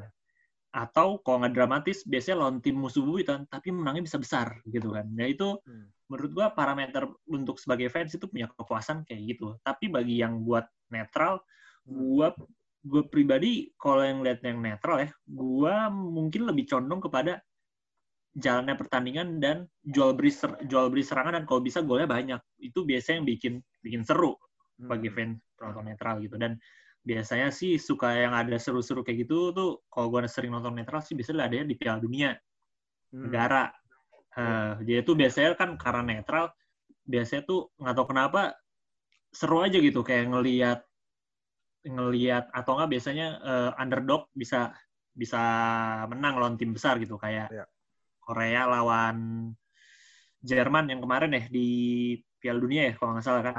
[0.69, 5.07] Atau kalau nggak dramatis, biasanya lawan tim musuh bebuyutan, tapi menangnya bisa besar gitu kan.
[5.07, 6.11] Nah itu hmm.
[6.11, 9.55] menurut gua parameter untuk sebagai fans itu punya kepuasan kayak gitu.
[9.63, 11.41] Tapi bagi yang buat netral,
[11.87, 11.91] hmm.
[11.91, 12.27] gua
[12.85, 17.41] gue pribadi kalau yang lihat yang netral ya, gue mungkin lebih condong kepada
[18.37, 22.85] jalannya pertandingan dan jual beli ser, jual beli serangan dan kalau bisa golnya banyak itu
[22.85, 24.37] biasanya yang bikin bikin seru
[24.77, 24.85] hmm.
[24.85, 26.59] bagi fans penonton netral gitu dan
[27.05, 31.13] biasanya sih suka yang ada seru-seru kayak gitu tuh kalau gue sering nonton netral sih
[31.13, 33.29] biasanya ada di Piala Dunia hmm.
[33.29, 33.69] negara
[34.33, 36.49] uh, jadi itu biasanya kan karena netral
[37.05, 38.41] biasanya tuh nggak tahu kenapa
[39.29, 40.79] seru aja gitu kayak ngelihat
[41.85, 44.73] ngelihat atau enggak biasanya uh, underdog bisa
[45.13, 45.39] bisa
[46.09, 47.69] menang lawan tim besar gitu kayak yeah.
[48.25, 49.53] Korea lawan
[50.45, 51.69] Jerman yang kemarin ya di
[52.37, 53.55] Piala Dunia ya kalau nggak salah kan.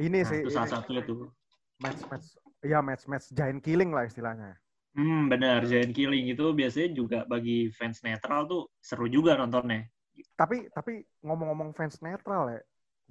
[0.00, 0.40] Ini nah, sih.
[0.40, 1.28] Itu salah satu itu.
[1.76, 2.28] Match match
[2.64, 4.56] ya match match giant killing lah istilahnya.
[4.96, 9.84] Hmm benar giant killing itu biasanya juga bagi fans netral tuh seru juga nontonnya.
[10.32, 12.60] Tapi tapi ngomong-ngomong fans netral ya,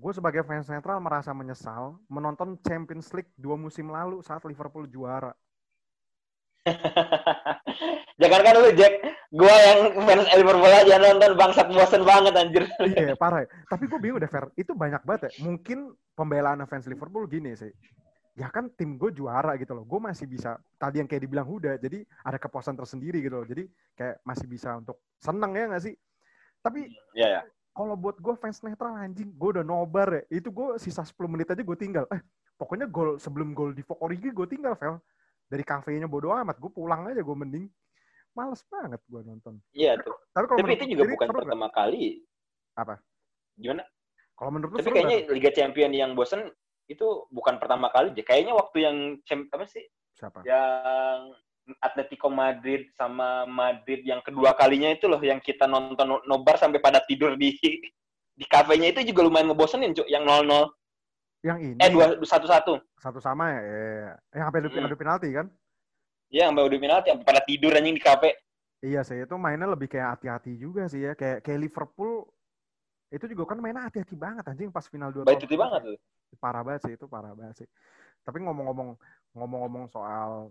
[0.02, 5.30] gue sebagai fans netral merasa menyesal menonton Champions League dua musim lalu saat Liverpool juara.
[8.22, 12.64] Jangan kan lu Jack, gua yang fans Liverpool aja nonton bangsat bosen banget anjir.
[12.90, 13.46] iya, parah.
[13.46, 13.48] Ya.
[13.70, 14.50] Tapi gue bingung deh, Fer.
[14.58, 15.32] Itu banyak banget ya.
[15.46, 17.70] Mungkin pembelaan fans Liverpool gini sih.
[18.36, 19.88] Ya kan tim gue juara gitu loh.
[19.88, 23.48] Gue masih bisa, tadi yang kayak dibilang Huda, jadi ada kepuasan tersendiri gitu loh.
[23.48, 23.64] Jadi
[23.96, 25.96] kayak masih bisa untuk seneng ya gak sih?
[26.60, 27.44] Tapi yeah, yeah.
[27.72, 30.44] kalau buat gue fans netral anjing, gue udah nobar ya.
[30.44, 32.04] Itu gue sisa 10 menit aja gue tinggal.
[32.12, 32.20] Eh,
[32.60, 35.00] pokoknya gol sebelum gol di Fok Origi gue tinggal, Fel
[35.46, 37.66] dari kafenya bodo amat gue pulang aja gue mending
[38.36, 41.76] males banget gue nonton iya tuh tapi, kalau tapi itu juga bukan pertama gak?
[41.78, 42.04] kali
[42.76, 42.96] apa
[43.56, 43.84] gimana
[44.36, 45.32] kalau menurut tapi kayaknya gak?
[45.32, 46.50] Liga Champion yang bosen
[46.86, 51.34] itu bukan pertama kali deh kayaknya waktu yang apa sih siapa yang
[51.82, 57.02] Atletico Madrid sama Madrid yang kedua kalinya itu loh yang kita nonton nobar sampai pada
[57.02, 57.58] tidur di
[58.40, 60.70] di kafenya itu juga lumayan ngebosenin cuk yang 0-0
[61.46, 61.78] yang ini.
[61.78, 62.74] Eh dua satu satu.
[62.98, 63.62] Satu sama ya.
[63.62, 64.90] Eh, yang sampai hmm.
[64.90, 65.46] adu penalti kan?
[66.34, 68.34] Iya, sampai adu penalti, sampai pada tidur anjing di kafe.
[68.82, 71.14] Iya sih, itu mainnya lebih kayak hati-hati juga sih ya.
[71.14, 72.26] Kayak kayak Liverpool
[73.14, 75.38] itu juga kan mainnya hati-hati banget anjing pas final dua tahun.
[75.38, 75.98] Hati banget tuh.
[76.42, 77.70] Parah banget sih itu, parah banget sih.
[78.26, 78.98] Tapi ngomong-ngomong
[79.38, 80.50] ngomong-ngomong soal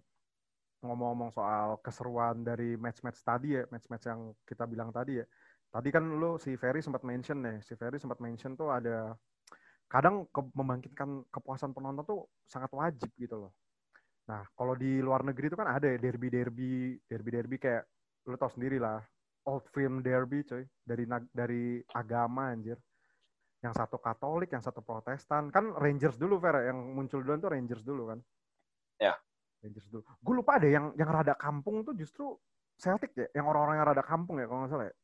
[0.85, 5.27] ngomong-ngomong soal keseruan dari match-match tadi ya, match-match yang kita bilang tadi ya.
[5.73, 9.17] Tadi kan lu si Ferry sempat mention nih, si Ferry sempat mention tuh ada
[9.91, 13.53] kadang ke, membangkitkan kepuasan penonton tuh sangat wajib gitu loh.
[14.31, 17.85] Nah, kalau di luar negeri itu kan ada ya derby-derby, derby-derby kayak
[18.25, 19.05] lu tau sendiri lah,
[19.45, 22.77] old film derby coy, dari dari agama anjir.
[23.65, 25.49] Yang satu Katolik, yang satu Protestan.
[25.49, 28.21] Kan Rangers dulu Fer, yang muncul duluan tuh Rangers dulu kan.
[29.01, 29.17] Ya.
[29.65, 30.05] Rangers dulu.
[30.21, 32.37] Gue lupa deh yang yang rada kampung tuh justru
[32.77, 34.95] Celtic ya, yang orang-orang yang rada kampung ya kalau nggak salah ya.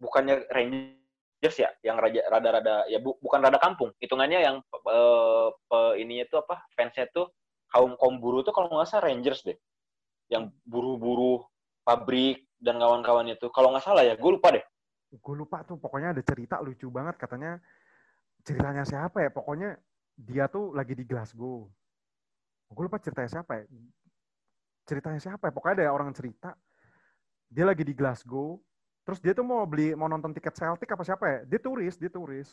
[0.00, 3.92] Bukannya Rangers ya, yang raja rada-rada ya bu, bukan rada kampung.
[4.00, 4.56] Hitungannya yang
[4.88, 6.64] uh, uh, ininya tuh apa?
[6.72, 7.28] Fansnya tuh
[7.68, 9.58] kaum kaum buruh tuh kalau nggak salah Rangers deh.
[10.32, 11.44] Yang buruh-buruh
[11.84, 13.50] pabrik dan kawan-kawannya tuh.
[13.54, 14.64] Kalau nggak salah ya, gue lupa deh.
[15.08, 17.62] Gue lupa tuh, pokoknya ada cerita lucu banget katanya.
[18.44, 19.30] Ceritanya siapa ya?
[19.32, 19.78] Pokoknya
[20.18, 21.70] dia tuh lagi di Glasgow
[22.68, 23.64] gue lupa ceritanya siapa ya
[24.84, 26.52] ceritanya siapa ya pokoknya ada orang cerita
[27.48, 28.60] dia lagi di Glasgow
[29.06, 32.10] terus dia tuh mau beli mau nonton tiket Celtic apa siapa ya dia turis dia
[32.12, 32.50] turis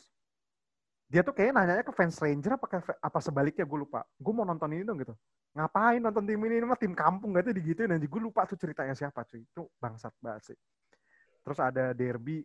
[1.10, 2.66] dia tuh kayaknya nanya ke fans Ranger apa
[3.02, 5.12] apa sebaliknya gue lupa gue mau nonton ini dong gitu
[5.56, 8.92] ngapain nonton tim ini, mah tim kampung gak tuh digituin dan gue lupa tuh ceritanya
[8.92, 10.58] siapa cuy itu bangsat banget sih
[11.40, 12.44] terus ada derby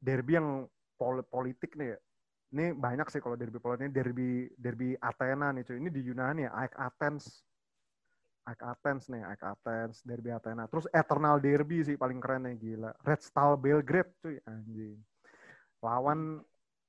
[0.00, 0.64] derby yang
[0.96, 1.98] pol politik nih ya
[2.48, 5.76] ini banyak sih kalau derby Poland ini derby derby Athena nih cuy.
[5.76, 7.24] Ini di Yunani ya, AEK Athens.
[8.48, 10.64] AEK Athens nih, AEK Athens, derby Athena.
[10.64, 12.96] Terus Eternal Derby sih paling keren nih gila.
[13.04, 14.96] Red Star Belgrade cuy anjing.
[15.84, 16.40] Lawan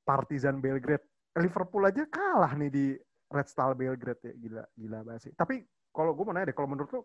[0.08, 1.04] Partizan Belgrade.
[1.36, 2.86] Liverpool aja kalah nih di
[3.30, 5.34] Red Star Belgrade ya gila gila banget sih.
[5.38, 5.62] Tapi
[5.94, 7.02] kalau gue mau nanya deh, kalau menurut lu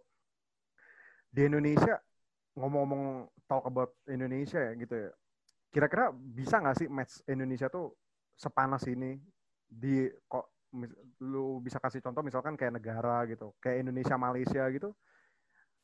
[1.28, 2.00] di Indonesia
[2.56, 5.10] ngomong-ngomong talk about Indonesia ya gitu ya.
[5.74, 7.92] Kira-kira bisa nggak sih match Indonesia tuh
[8.38, 9.18] sepanas ini
[9.66, 10.54] di kok
[11.22, 14.90] lu bisa kasih contoh misalkan kayak negara gitu, kayak Indonesia Malaysia gitu.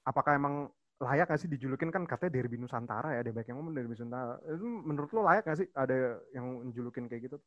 [0.02, 0.66] Apakah emang
[1.00, 4.36] layak gak sih dijulukin kan katanya derby Nusantara ya, ada yang ngomong derby Nusantara.
[4.60, 7.38] Menurut lu layak gak sih ada yang menjulukin kayak gitu?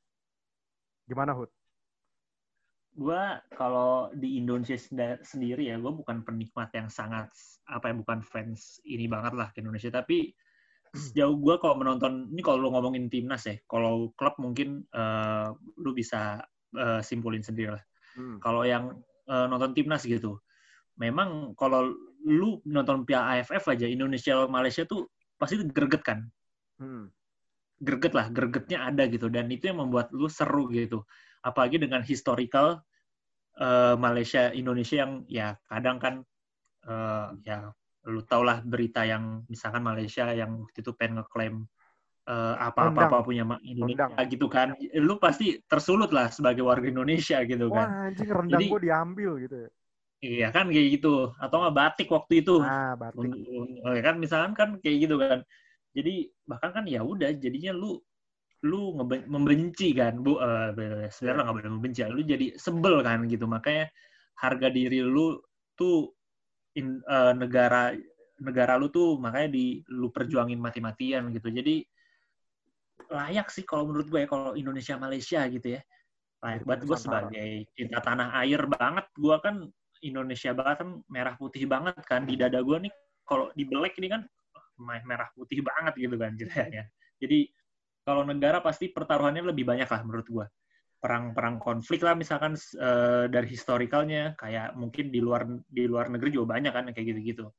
[1.05, 1.51] Gimana Hud?
[2.93, 4.77] Gua kalau di Indonesia
[5.25, 7.33] sendiri ya, gue bukan penikmat yang sangat
[7.65, 10.29] apa ya bukan fans ini banget lah ke Indonesia, tapi
[10.93, 15.49] sejauh gue kalau menonton ini kalau lu ngomongin timnas ya kalau klub mungkin uh,
[15.81, 16.37] lu bisa
[16.77, 17.83] uh, simpulin sendiri lah.
[18.13, 18.37] Hmm.
[18.37, 18.93] kalau yang
[19.25, 20.37] uh, nonton timnas gitu
[21.01, 21.89] memang kalau
[22.29, 25.09] lu nonton Piala AFF aja Indonesia Malaysia tuh
[25.41, 26.29] pasti greget kan?
[26.77, 27.09] Hmm.
[27.81, 29.27] greget lah gregetnya ada gitu.
[29.33, 31.03] Dan itu yang membuat lu seru gitu
[31.43, 32.81] apalagi dengan historical
[33.59, 36.13] uh, Malaysia Indonesia yang ya kadang kan
[36.87, 37.69] uh, ya
[38.07, 41.67] lu tau lah berita yang misalkan Malaysia yang waktu itu pengen ngeklaim
[42.27, 44.27] uh, apa-apa apa punya Indonesia rendang.
[44.31, 44.75] gitu kan.
[44.99, 47.87] Lu pasti tersulut lah sebagai warga Indonesia gitu kan.
[47.87, 49.69] Wah anjing rendang Jadi, gue diambil gitu ya.
[50.23, 51.31] Iya kan kayak gitu.
[51.39, 52.55] Atau nggak batik waktu itu.
[52.63, 53.31] Ah batik.
[53.83, 55.39] Oh, kan misalkan kan kayak gitu kan.
[55.93, 58.03] Jadi bahkan kan ya udah jadinya lu
[58.63, 58.95] lu
[59.27, 60.71] membenci kan bu uh,
[61.11, 63.91] sebenarnya nggak boleh membenci lu jadi sebel kan gitu makanya
[64.39, 65.35] harga diri lu
[65.75, 66.15] tuh
[66.79, 67.93] in, uh, negara
[68.41, 71.47] negara lu tuh makanya di lu perjuangin mati-matian gitu.
[71.53, 71.85] Jadi
[73.13, 75.81] layak sih kalau menurut gue ya kalau Indonesia Malaysia gitu ya.
[76.43, 79.05] Layak banget gue sebagai cinta tanah air banget.
[79.15, 79.63] Gue kan
[80.03, 84.11] Indonesia banget kan merah putih banget kan di dada gue nih kalau di belek ini
[84.11, 84.21] kan
[85.07, 86.83] merah putih banget gitu kan ceritanya.
[87.21, 87.47] Jadi
[88.03, 90.45] kalau negara pasti pertaruhannya lebih banyak lah menurut gue
[91.03, 94.39] perang-perang konflik lah misalkan uh, dari historikalnya.
[94.39, 97.51] Kayak mungkin di luar di luar negeri juga banyak kan kayak gitu-gitu.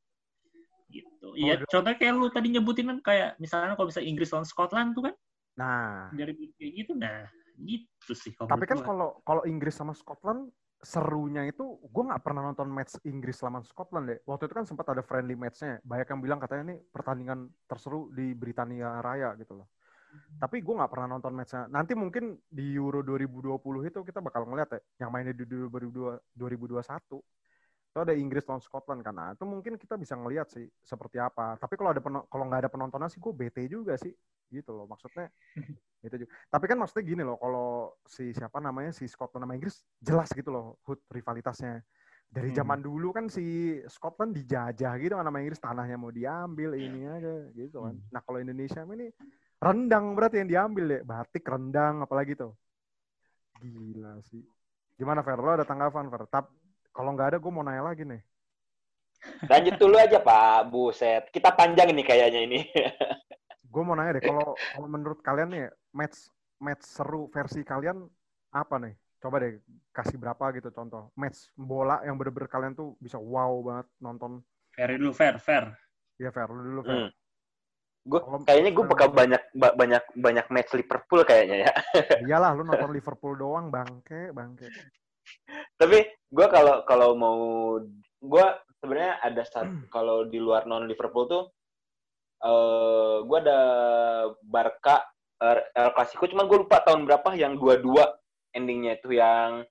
[0.89, 1.29] Gitu.
[1.37, 4.97] Iya oh, contohnya kayak lu tadi nyebutin kan kayak misalnya kalau bisa Inggris lawan Scotland
[4.97, 5.15] tuh kan?
[5.61, 6.09] Nah.
[6.17, 10.51] Dari kayak gitu nah gitu sih tapi kan kalau kalau Inggris sama Scotland
[10.83, 14.19] serunya itu gue nggak pernah nonton match Inggris sama Scotland deh.
[14.27, 15.79] Waktu itu kan sempat ada friendly matchnya.
[15.85, 19.69] Banyak yang bilang katanya ini pertandingan terseru di Britania Raya gitu loh
[20.35, 21.71] tapi gue nggak pernah nonton matchnya.
[21.71, 26.35] Nanti mungkin di Euro 2020 itu kita bakal ngeliat ya, yang mainnya di 2021.
[27.95, 29.15] Itu ada Inggris lawan Scotland kan.
[29.15, 31.55] Nah, itu mungkin kita bisa ngeliat sih seperti apa.
[31.57, 34.11] Tapi kalau ada kalau nggak ada penontonnya sih gue bete juga sih.
[34.51, 35.31] Gitu loh maksudnya.
[36.05, 36.31] gitu juga.
[36.51, 40.51] Tapi kan maksudnya gini loh, kalau si siapa namanya si Scotland sama Inggris jelas gitu
[40.51, 41.81] loh hood rivalitasnya.
[42.35, 42.59] Dari hmm.
[42.59, 47.47] zaman dulu kan si Scotland dijajah gitu kan nama Inggris tanahnya mau diambil ini aja
[47.55, 47.95] gitu kan.
[47.95, 48.11] Hmm.
[48.11, 49.07] Nah kalau Indonesia ini
[49.65, 51.03] Rendang berarti yang diambil deh.
[51.09, 52.53] Batik, rendang, apalagi tuh.
[53.65, 54.45] Gila sih.
[55.01, 55.41] Gimana Fer?
[55.41, 56.29] Lo ada tanggapan Fer?
[56.29, 56.53] Tap,
[56.93, 58.21] kalau nggak ada gue mau nanya lagi nih.
[59.49, 60.69] Lanjut dulu aja Pak.
[60.69, 61.33] Buset.
[61.33, 62.61] Kita panjang ini kayaknya ini.
[63.75, 66.31] gue mau nanya deh, kalau kalau menurut kalian nih match
[66.63, 68.05] match seru versi kalian
[68.55, 68.95] apa nih?
[69.19, 73.89] Coba deh kasih berapa gitu contoh match bola yang bener-bener kalian tuh bisa wow banget
[73.99, 74.45] nonton.
[74.77, 75.73] Fair dulu, fair, fair.
[76.21, 77.01] Iya fair, lu dulu fair.
[77.03, 77.11] Hmm.
[78.05, 81.73] Gue kayaknya gue bakal banyak ba- banyak banyak match Liverpool kayaknya ya.
[82.29, 84.69] Iyalah lu nonton Liverpool doang bangke, bangke.
[85.81, 87.41] Tapi gue kalau kalau mau
[88.21, 88.47] gue
[88.85, 91.45] sebenarnya ada satu kalau di luar non Liverpool tuh
[92.45, 93.61] eh gue ada
[94.45, 95.01] Barca
[95.41, 98.21] eh, El Clasico cuman gue lupa tahun berapa yang dua-dua
[98.53, 99.65] endingnya itu yang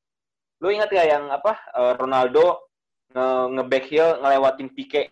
[0.57, 2.65] lu ingat ya yang apa eh, Ronaldo
[3.13, 5.05] nge, nge back heel ngelewatin Pique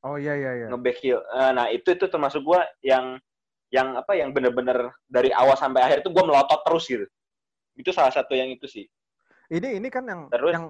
[0.00, 0.66] Oh iya iya iya.
[0.72, 3.20] nge back heel Eh, nah itu itu termasuk gue yang
[3.68, 7.06] yang apa yang bener-bener dari awal sampai akhir itu gue melotot terus gitu
[7.76, 8.88] itu salah satu yang itu sih
[9.50, 10.52] Ini ini kan yang Terus?
[10.54, 10.64] yang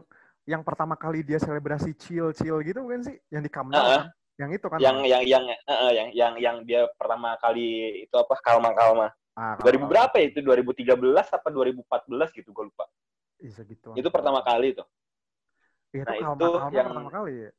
[0.48, 3.16] yang pertama kali dia selebrasi chill chill gitu bukan sih?
[3.28, 4.02] Yang di Camp Nou Heeh.
[4.02, 4.08] kan?
[4.40, 4.78] Yang itu kan?
[4.80, 7.68] yang yang yang eh, eh, yang yang yang dia pertama kali
[8.08, 10.96] itu apa kalma kalma Ah, 2000 berapa ya itu 2013
[11.32, 12.84] apa 2014 gitu gue lupa
[13.38, 13.94] Bisa gitu.
[13.94, 14.84] itu pertama kali itu
[15.92, 17.50] Iya, nah, itu kalma itu kalma yang- pertama kali ya.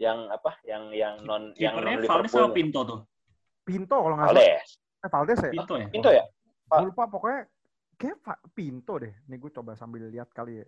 [0.00, 3.00] Yang apa yang yang non yang non Kipernya Valdes sama Liverpool Pinto tuh.
[3.62, 4.40] Pinto kalau nggak salah.
[4.40, 4.70] Valdes
[5.02, 5.50] Eh, Valdes ya?
[5.50, 5.86] Pinto ya?
[5.90, 6.24] Pinto ya
[6.72, 7.40] Gue lupa pokoknya
[8.00, 8.16] kayak
[8.56, 9.12] Pinto deh.
[9.28, 10.66] Nih gue coba sambil lihat kali ya.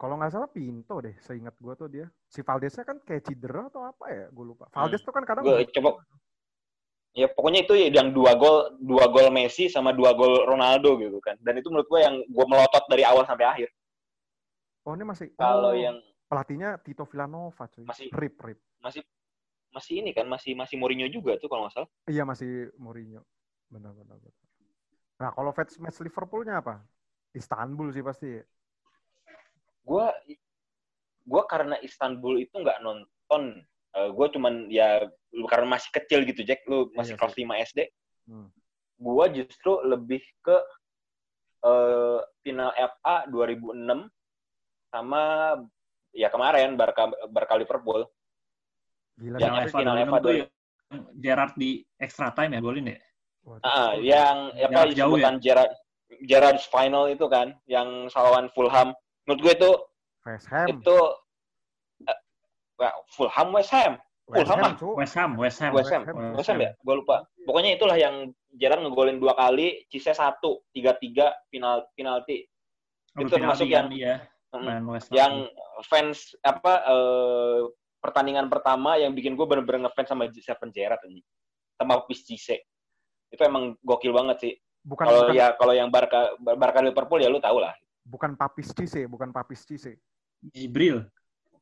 [0.00, 2.06] Kalau nggak salah Pinto deh, seingat gue tuh dia.
[2.32, 4.24] Si Valdesnya kan kayak cedera atau apa ya?
[4.32, 4.64] Gue lupa.
[4.72, 6.00] Valdes tuh kan kadang gue coba
[7.10, 11.34] ya pokoknya itu yang dua gol dua gol Messi sama dua gol Ronaldo gitu kan
[11.42, 13.68] dan itu menurut gue yang gue melotot dari awal sampai akhir
[14.80, 15.28] Oh ini masih.
[15.36, 16.00] kalau oh, yang
[16.30, 17.82] pelatihnya Tito Villanova cuy.
[17.82, 18.60] Masih- Rip Rip.
[18.80, 19.02] masih
[19.70, 23.22] masih ini kan masih masih Mourinho juga tuh kalau nggak salah Iya masih Mourinho.
[23.66, 24.34] Benar benar benar.
[25.18, 26.86] Nah kalau match match Liverpoolnya apa?
[27.34, 28.30] Istanbul sih pasti.
[29.80, 30.06] gue
[31.24, 33.42] gue karena Istanbul itu nggak nonton
[33.90, 37.80] gue cuman ya lu karena masih kecil gitu Jack lu masih Iya kelas 5 SD
[38.28, 38.46] Hmm.
[38.96, 40.56] gue justru lebih ke
[41.60, 44.06] eh, final FA 2006
[44.88, 45.22] sama
[46.14, 48.06] ya kemarin Barca Barca Liverpool
[49.20, 49.36] Gila.
[49.36, 49.46] Ya.
[49.46, 50.48] Yang tapi FA final 2006 FA tuh yang
[51.20, 51.70] Gerard di
[52.00, 52.98] extra time ya golin ya?
[53.44, 53.62] Waduh.
[53.62, 55.72] Ah, yang apa jauh sebutan Gerard
[56.26, 58.96] Gerard's final itu kan yang lawan Fulham
[59.28, 59.70] menurut gue itu
[60.26, 60.66] West Ham.
[60.66, 60.98] itu
[62.08, 62.18] eh,
[62.80, 63.94] wah, Fulham West Ham
[64.30, 64.94] West Fulham Ham, ah.
[64.94, 65.72] West Ham, West Ham.
[65.74, 66.34] West Ham, Ham.
[66.38, 66.70] West Ham ya?
[66.78, 67.26] Gue lupa.
[67.42, 72.46] Pokoknya itulah yang Gerrard ngegolin dua kali, Cisse satu, tiga tiga final penalti.
[73.18, 73.94] Oh, Itu termasuk yang- kan.
[73.94, 74.18] Mm.
[74.50, 74.82] Main.
[75.14, 75.34] Yang
[75.86, 77.60] fans apa eh,
[78.02, 81.22] pertandingan pertama yang bikin gue bener-bener ngefans sama Steven Gerrard ini,
[81.78, 82.58] sama Pis Cisse.
[83.30, 84.52] Itu emang gokil banget sih.
[84.82, 87.70] Bukan Kalau ya kalau yang Barca Barca Liverpool ya lu tau lah.
[88.00, 89.94] bukan Papis Cisse, bukan Papis Cisse.
[90.50, 91.06] Jibril.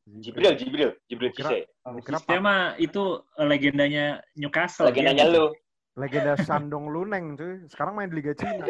[0.07, 1.69] Jibril, Jibril, Jibril Cisse.
[2.01, 4.89] Kira Sistem mah itu legendanya Newcastle.
[4.89, 5.35] Legendanya dia.
[5.35, 5.45] lu.
[5.99, 7.67] legenda Shandong Luneng cuy.
[7.67, 8.65] Sekarang main di Liga Cina.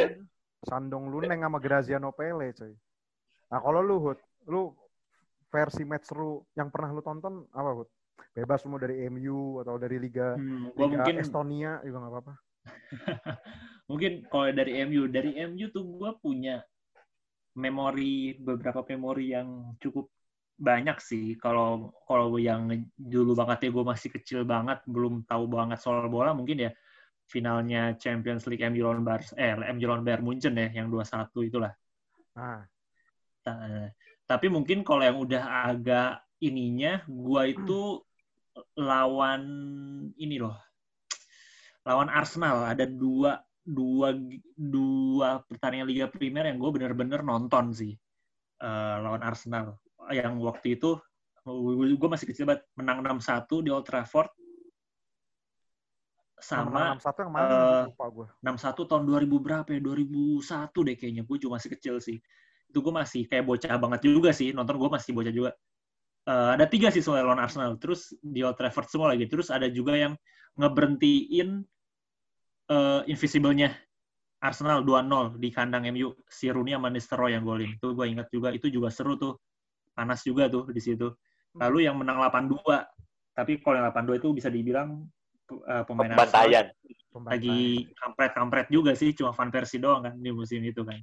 [0.65, 2.73] Shandong Luneng sama Graziano Pele cuy.
[3.49, 4.61] Nah kalau lu Hud, lu
[5.49, 7.89] versi match seru yang pernah lu tonton apa Hud?
[8.35, 12.33] Bebas semua dari MU atau dari Liga, Hmm, Liga mungkin Estonia juga nggak apa-apa.
[13.89, 16.61] mungkin kalau dari MU, dari MU tuh gua punya
[17.57, 20.13] memori beberapa memori yang cukup
[20.59, 21.39] banyak sih.
[21.39, 26.35] Kalau kalau yang dulu banget ya gue masih kecil banget, belum tahu banget soal bola
[26.35, 26.71] mungkin ya
[27.29, 31.73] finalnya Champions League MU lawan Barca, eh MU lawan Bayern Munchen ya yang 2-1 itulah.
[32.35, 32.67] Nah,
[34.29, 38.03] Tapi mungkin kalau yang udah agak ininya, gua itu
[38.75, 39.43] lawan
[40.19, 40.57] ini loh,
[41.87, 44.17] lawan Arsenal ada dua dua
[44.57, 47.93] dua pertandingan Liga Primer yang gue bener-bener nonton sih
[48.59, 49.79] Eh, lawan Arsenal.
[50.11, 50.99] Yang waktu itu
[51.95, 54.29] gue masih kecil banget menang 6-1 di Old Trafford
[56.39, 57.47] sama 6-1 yang mana?
[57.47, 58.27] eh, lupa gue.
[58.43, 59.79] 61 tahun 2000 berapa ya?
[59.79, 61.23] 2001 deh kayaknya.
[61.23, 62.19] Gue juga masih kecil sih.
[62.69, 64.53] Itu gue masih kayak bocah banget juga sih.
[64.53, 65.51] Nonton gue masih bocah juga.
[66.29, 67.75] Eh, ada tiga sih soal lawan Arsenal.
[67.81, 69.25] Terus di Old Trafford semua lagi.
[69.25, 70.13] Terus ada juga yang
[70.55, 71.65] ngeberhentiin
[72.69, 73.73] eh, invisible-nya
[74.39, 76.13] Arsenal 2-0 di kandang MU.
[76.29, 77.75] Si Rooney sama Nistelrooy yang golin.
[77.75, 78.53] Itu gue ingat juga.
[78.53, 79.35] Itu juga seru tuh.
[79.97, 81.09] Panas juga tuh di situ.
[81.57, 82.61] Lalu yang menang 8-2.
[83.33, 85.09] Tapi kalau yang 8-2 itu bisa dibilang
[85.49, 86.71] eh, pemain Arsenal
[87.09, 91.01] lagi kampret-kampret juga sih, cuma Van Persie doang kan di musim itu kan.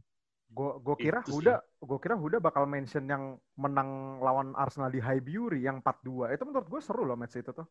[0.57, 1.36] Gue kira Itu.
[1.36, 6.32] Huda, gue kira Huda bakal mention yang menang lawan Arsenal di Highbury yang 4-2.
[6.32, 7.68] Itu menurut gue seru loh match itu tuh.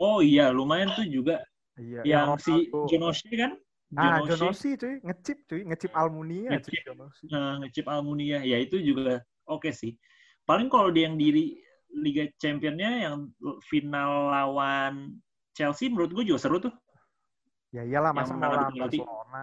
[0.00, 1.44] Oh iya, lumayan tuh juga
[1.76, 3.52] Iya, yang si Ronaldo- John O'Shea kan?
[3.92, 6.80] Ah, O'Shea cuy, ngecip cuy, ngecip Almunia cuy Ngecip.
[6.88, 7.28] John O'Shea.
[7.28, 10.00] eh, ngecip Almunia, ya itu juga oke sih.
[10.48, 11.60] Paling kalau di yang di
[11.92, 13.28] Liga Championnya yang
[13.68, 15.20] final lawan
[15.52, 16.72] Chelsea menurut gue juga seru tuh.
[17.76, 18.72] Ya iyalah Yang masa lawan.
[18.72, 19.42] Barcelona.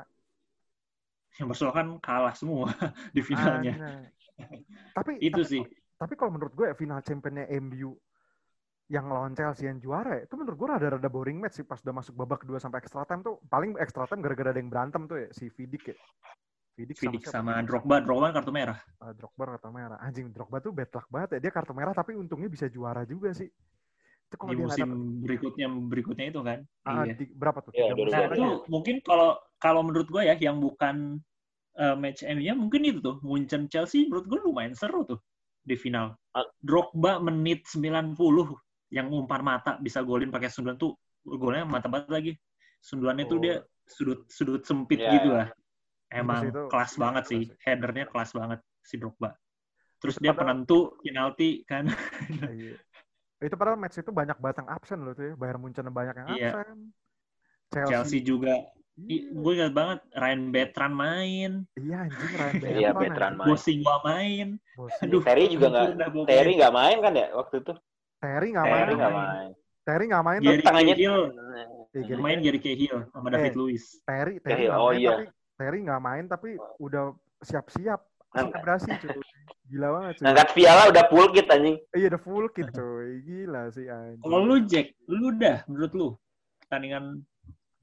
[1.40, 2.68] Yang Barcelona kan kalah semua
[3.16, 3.74] di finalnya.
[3.80, 4.04] Aneh.
[4.98, 5.64] Tapi Itu tapi, sih.
[6.00, 7.96] Tapi kalau menurut gue ya, final championnya MU
[8.90, 12.18] yang lawan Chelsea yang juara itu menurut gue rada-rada boring match sih pas udah masuk
[12.18, 15.30] babak kedua sampai extra time tuh paling extra time gara-gara ada yang berantem tuh ya
[15.30, 15.98] si Vidic ya.
[16.74, 17.44] Vidic, Vidic siapa?
[17.44, 18.80] sama Drogba, Drogba kan kartu merah.
[19.04, 20.00] Ah, Drogba kartu merah.
[20.00, 21.40] Anjing Drogba tuh bad luck banget ya.
[21.44, 23.52] Dia kartu merah tapi untungnya bisa juara juga sih.
[24.30, 26.60] Itu kalau Di musim dapet- berikutnya berikutnya itu kan.
[26.86, 27.14] Ah, Iya.
[27.18, 27.72] di- berapa tuh?
[27.74, 28.54] Musim Nah, itu ya?
[28.70, 31.18] mungkin kalau kalau menurut gue ya yang bukan
[31.74, 35.18] eh, match MU-nya mungkin itu tuh Munchen Chelsea menurut gue lumayan seru tuh
[35.64, 36.12] di final.
[36.36, 36.44] Ah.
[36.60, 38.54] Drogba menit 90
[38.92, 42.32] yang umpan mata bisa golin pakai sundulan tuh golnya mantap banget lagi.
[42.84, 43.42] Sundulannya tuh Oh.
[43.42, 43.56] dia
[43.88, 45.38] sudut sudut sempit Iya, gitu iya.
[45.42, 45.50] lah.
[46.12, 47.42] Emang Itu- kelas itu banget kelas sih.
[47.64, 49.30] Headernya kelas banget si Drogba.
[50.00, 51.88] Terus Itu dia penentu penalti kan.
[52.44, 52.76] Iya.
[53.40, 55.34] Itu padahal match itu banyak banget yang absen loh tuh ya.
[55.34, 56.52] Bayern Munchen banyak yang Iya.
[56.54, 56.78] absen.
[57.70, 58.56] Chelsea juga.
[59.00, 63.40] Iya, Gue ingat banget Ryan Bertrand main, iya anjing Ryan Iya, Bertrand, Bertrand anjing.
[63.40, 63.48] main.
[63.48, 64.48] Bosingwa main.
[64.76, 65.04] Bosnya.
[65.08, 65.86] Aduh, Terry juga nggak.
[66.28, 67.74] Terry nggak main kan ya waktu itu?
[68.20, 68.98] Terry nggak Terry main.
[69.00, 69.30] nggak main.
[69.32, 69.52] main.
[69.88, 70.40] Terry nggak main.
[70.44, 71.20] Gary Tangannya Cahill
[71.96, 72.38] Gary main.
[72.44, 73.56] Gary Cahill sama David Eh.
[73.56, 73.86] Luiz.
[74.04, 75.12] Terry, Terry oh main iya.
[75.16, 75.26] tapi
[75.56, 77.06] Terry nggak main tapi udah
[77.40, 78.00] siap-siap
[78.34, 79.20] selebrasi cuy.
[79.70, 80.24] Gila banget cuy.
[80.26, 81.78] Ngangkat piala udah full kit anjing.
[81.94, 83.08] Iya udah full kit cuy.
[83.26, 84.22] Gila sih anjing.
[84.26, 86.08] Kalau lu Jack, lu dah menurut lu
[86.66, 87.26] pertandingan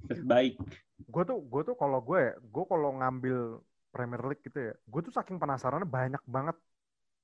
[0.07, 0.55] terbaik.
[0.97, 3.61] gue tuh gue tuh kalau gue ya, gue kalau ngambil
[3.93, 6.57] Premier League gitu ya, gue tuh saking penasarannya banyak banget.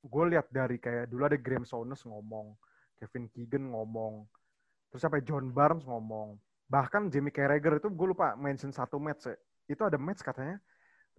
[0.04, 2.52] Gue lihat dari kayak dulu ada Graham Souness ngomong,
[3.00, 4.28] Kevin Keegan ngomong,
[4.92, 6.36] terus sampai John Barnes ngomong,
[6.68, 9.36] bahkan Jamie Carragher itu gue lupa mention satu match ya.
[9.72, 10.60] Itu ada match katanya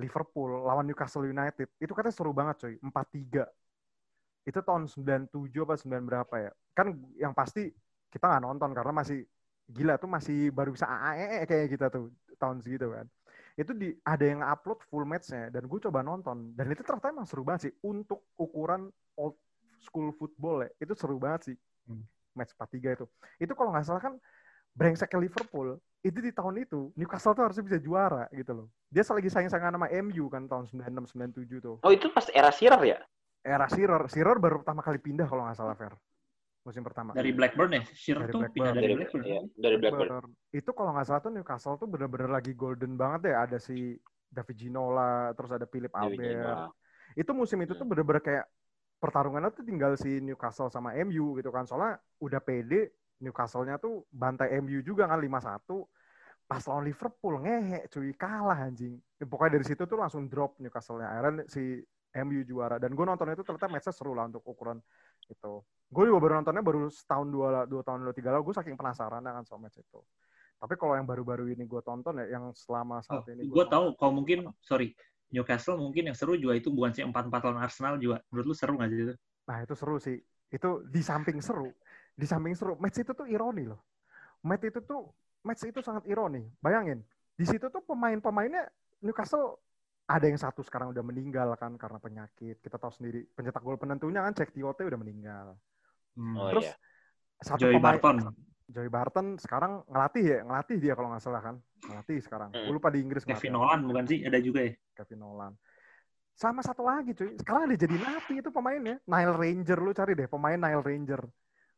[0.01, 1.69] Liverpool lawan Newcastle United.
[1.77, 3.45] Itu katanya seru banget coy, 4-3.
[4.43, 6.51] Itu tahun 97 apa 9 berapa ya.
[6.73, 7.69] Kan yang pasti
[8.09, 9.25] kita nggak nonton karena masih
[9.69, 13.05] gila tuh masih baru bisa AAE kayak kita tuh tahun segitu kan.
[13.53, 17.29] Itu di ada yang upload full matchnya dan gue coba nonton dan itu ternyata emang
[17.29, 19.37] seru banget sih untuk ukuran old
[19.79, 20.69] school football ya.
[20.81, 21.57] Itu seru banget sih.
[21.87, 22.03] Hmm.
[22.33, 23.05] Match 4-3 itu.
[23.37, 24.13] Itu kalau nggak salah kan
[24.73, 28.67] brengsek ke Liverpool itu di tahun itu Newcastle tuh harusnya bisa juara gitu loh.
[28.91, 31.75] Dia lagi sayang-sayangan sama MU kan tahun 96 97 tuh.
[31.79, 32.99] Oh itu pas era Shearer ya?
[33.39, 35.95] Era Shearer, Shearer baru pertama kali pindah kalau nggak salah Fer.
[36.63, 37.11] Musim pertama.
[37.15, 37.83] Dari Blackburn ya?
[37.91, 38.55] Shearer Dari tuh Blackburn.
[38.55, 39.23] pindah dari Dari, Blackburn.
[39.23, 40.09] iya, dari Blackburn.
[40.11, 40.31] Blackburn.
[40.51, 43.47] Itu kalau nggak salah tuh Newcastle tuh bener-bener lagi golden banget ya.
[43.47, 43.95] Ada si
[44.27, 46.71] David Ginola, terus ada Philip Albert.
[47.15, 48.45] Itu musim itu tuh bener-bener kayak
[48.99, 51.67] pertarungannya tuh tinggal si Newcastle sama MU gitu kan.
[51.67, 55.87] Soalnya udah pede Newcastle-nya tuh bantai MU juga kan 5-1.
[56.43, 58.99] Pas lawan Liverpool ngehe cuy kalah anjing.
[59.15, 61.07] Ya, pokoknya dari situ tuh langsung drop Newcastle-nya.
[61.07, 61.79] Akhirnya si
[62.13, 62.77] MU juara.
[62.77, 64.77] Dan gue nonton itu ternyata match-nya seru lah untuk ukuran
[65.31, 65.53] itu.
[65.87, 68.51] Gue juga baru nontonnya baru setahun dua, dua tahun dua tiga lalu.
[68.51, 70.03] Gue saking penasaran kan soal match itu.
[70.59, 73.99] Tapi kalau yang baru-baru ini gue tonton ya, yang selama Oh, saat ini gue tahu
[73.99, 74.95] kalau mungkin sorry
[75.33, 78.21] Newcastle mungkin yang seru juga itu bukan sih empat empat lawan Arsenal juga.
[78.29, 79.13] Menurut lu seru nggak sih itu?
[79.49, 80.17] Nah itu seru sih.
[80.53, 81.73] Itu di samping seru,
[82.13, 83.81] di samping seru, match itu tuh ironi loh.
[84.45, 85.09] Match itu tuh,
[85.41, 86.45] match itu sangat ironi.
[86.61, 87.01] Bayangin,
[87.33, 88.69] di situ tuh pemain-pemainnya
[89.01, 89.59] Newcastle
[90.03, 92.59] ada yang satu sekarang udah meninggal kan karena penyakit.
[92.59, 95.47] Kita tahu sendiri pencetak gol penentunya kan Cek Tiote udah meninggal.
[96.13, 96.35] Hmm.
[96.37, 96.75] Oh Terus iya.
[97.41, 98.17] satu Joey pemain, Barton.
[98.69, 101.55] Joey Barton sekarang ngelatih ya, ngelatih dia kalau nggak salah kan,
[101.89, 102.49] ngelatih sekarang.
[102.53, 102.63] Hmm.
[102.67, 103.51] Gue lupa di Inggris Kevin ngelatih.
[103.55, 104.19] Nolan bukan sih?
[104.23, 104.71] Ada juga ya?
[105.01, 105.53] Kevin Nolan.
[106.33, 108.97] Sama satu lagi cuy, sekarang ada jadi napi itu pemainnya.
[109.05, 111.21] Nile Ranger, lu cari deh pemain Nile Ranger.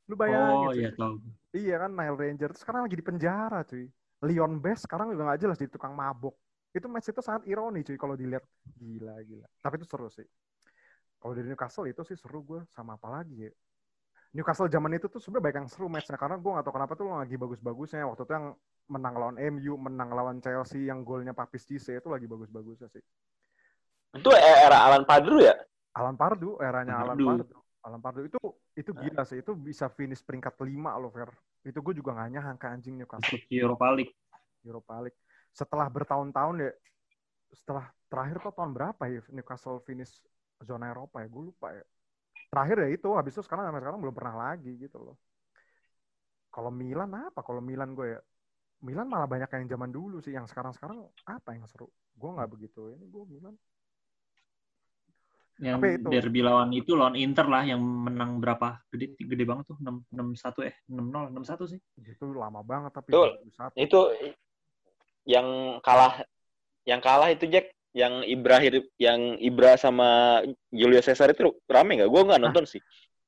[0.05, 0.77] Lu bayangin Oh cuy.
[0.81, 1.15] iya tahu.
[1.55, 2.49] Iya kan Nile Ranger.
[2.53, 3.85] Terus sekarang lagi di penjara cuy.
[4.25, 6.33] Leon Best sekarang juga nggak jelas jadi tukang mabok.
[6.75, 8.43] Itu match itu sangat ironi cuy kalau dilihat.
[8.77, 9.47] Gila, gila.
[9.63, 10.27] Tapi itu seru sih.
[11.17, 12.61] Kalau dari Newcastle itu sih seru gue.
[12.69, 13.51] Sama apa lagi ya?
[14.35, 16.19] Newcastle zaman itu tuh sebenarnya banyak yang seru matchnya.
[16.19, 18.03] Karena gue gak tahu kenapa tuh lagi bagus-bagusnya.
[18.05, 18.47] Waktu itu yang
[18.91, 23.01] menang lawan MU, menang lawan Chelsea, yang golnya Papis Cisse itu lagi bagus-bagusnya sih.
[24.13, 25.55] Itu era Alan Padru ya?
[25.95, 27.55] Alan Pardu, eranya Alan Pardew.
[27.85, 28.41] Alan Pardu itu
[28.73, 29.45] itu gila sih.
[29.45, 31.29] Itu bisa finish peringkat lima loh, Fer.
[31.61, 33.37] Itu gue juga gak nyangka anjing Newcastle.
[33.53, 34.13] Europa League.
[34.65, 35.19] Europa League.
[35.53, 36.71] Setelah bertahun-tahun ya,
[37.53, 40.17] setelah terakhir tuh tahun berapa ya Newcastle finish
[40.65, 41.29] zona Eropa ya?
[41.29, 41.85] Gue lupa ya.
[42.49, 45.15] Terakhir ya itu, habis itu sekarang sampai sekarang belum pernah lagi gitu loh.
[46.49, 47.45] Kalau Milan apa?
[47.45, 48.21] Kalau Milan gue ya,
[48.81, 50.33] Milan malah banyak yang zaman dulu sih.
[50.33, 51.91] Yang sekarang-sekarang apa yang seru?
[52.15, 52.91] Gue nggak begitu.
[52.95, 53.55] Ini gue Milan.
[55.55, 58.75] Yang Tapi itu- derby lawan itu lawan Inter lah yang menang berapa?
[58.91, 61.79] Gede gede banget tuh 6 6-1 eh 6-0 6-1 sih.
[62.03, 63.39] Itu lama banget tapi Betul.
[63.39, 63.79] 2001.
[63.79, 63.99] Itu
[65.25, 66.21] yang kalah
[66.83, 68.59] yang kalah itu Jack yang Ibra
[68.99, 72.11] yang Ibra sama Julio Cesar itu rame nggak?
[72.11, 72.83] Gue nggak nonton sih.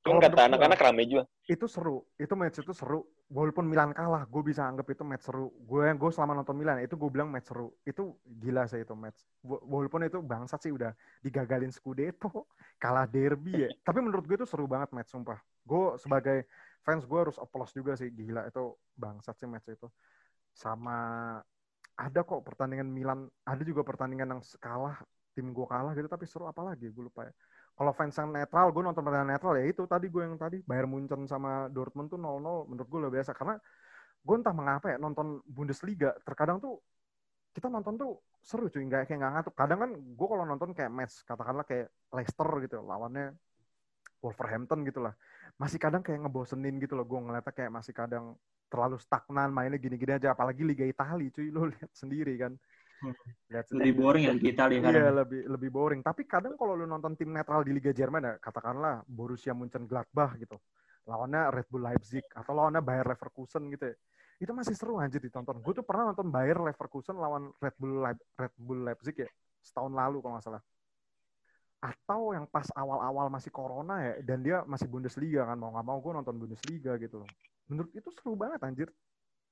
[0.08, 1.24] Kalau kata anak-anak rame juga.
[1.48, 2.04] itu seru.
[2.20, 3.08] Itu match itu seru.
[3.28, 5.52] Walaupun Milan kalah gue bisa anggap itu match seru.
[5.64, 7.72] Gue yang gue selama nonton Milan itu gue bilang match seru.
[7.88, 9.24] Itu gila sih itu match.
[9.44, 10.92] Wa- walaupun itu bangsat sih udah
[11.24, 12.48] digagalin Scudetto
[12.84, 13.70] kalah derby ya.
[13.88, 15.40] Tapi menurut gue itu seru banget match sumpah.
[15.64, 16.48] Gue sebagai
[16.84, 18.12] fans gue harus applause juga sih.
[18.12, 19.88] Gila itu bangsat sih match itu.
[20.52, 20.98] Sama
[21.98, 23.28] ada kok pertandingan Milan.
[23.48, 25.00] Ada juga pertandingan yang kalah
[25.38, 27.34] tim gue kalah gitu tapi seru apalagi gue lupa ya
[27.78, 30.90] kalau fans yang netral, gue nonton pertandingan netral ya itu tadi gue yang tadi Bayern
[30.90, 33.38] Munchen sama Dortmund tuh 0-0 menurut gue lebih biasa.
[33.38, 33.54] Karena
[34.26, 36.82] gue entah mengapa ya nonton Bundesliga terkadang tuh
[37.54, 39.54] kita nonton tuh seru cuy nggak kayak nggak ngantuk.
[39.54, 43.38] Kadang kan gue kalau nonton kayak match katakanlah kayak Leicester gitu lawannya
[44.26, 45.14] Wolverhampton gitu lah.
[45.62, 48.34] Masih kadang kayak ngebosenin gitu loh gue ngeliatnya kayak masih kadang
[48.74, 50.34] terlalu stagnan mainnya gini-gini aja.
[50.34, 52.58] Apalagi Liga Italia cuy lo lihat sendiri kan
[52.98, 53.14] Hmm.
[53.48, 56.02] Lihat Lebih boring ya di Italia Iya lebih lebih boring.
[56.02, 60.58] Tapi kadang kalau lu nonton tim netral di Liga Jerman ya, katakanlah Borussia Mönchengladbach gitu,
[61.08, 63.96] lawannya Red Bull Leipzig atau lawannya Bayer Leverkusen gitu ya,
[64.44, 65.62] itu masih seru anjir ditonton.
[65.64, 69.30] Gue tuh pernah nonton Bayer Leverkusen lawan Red Bull Leip- Red Bull Leipzig ya,
[69.64, 70.64] setahun lalu kalau nggak salah.
[71.78, 75.98] Atau yang pas awal-awal masih corona ya, dan dia masih Bundesliga kan, mau nggak mau
[76.02, 77.30] gue nonton Bundesliga gitu loh.
[77.70, 78.90] Menurut itu seru banget anjir.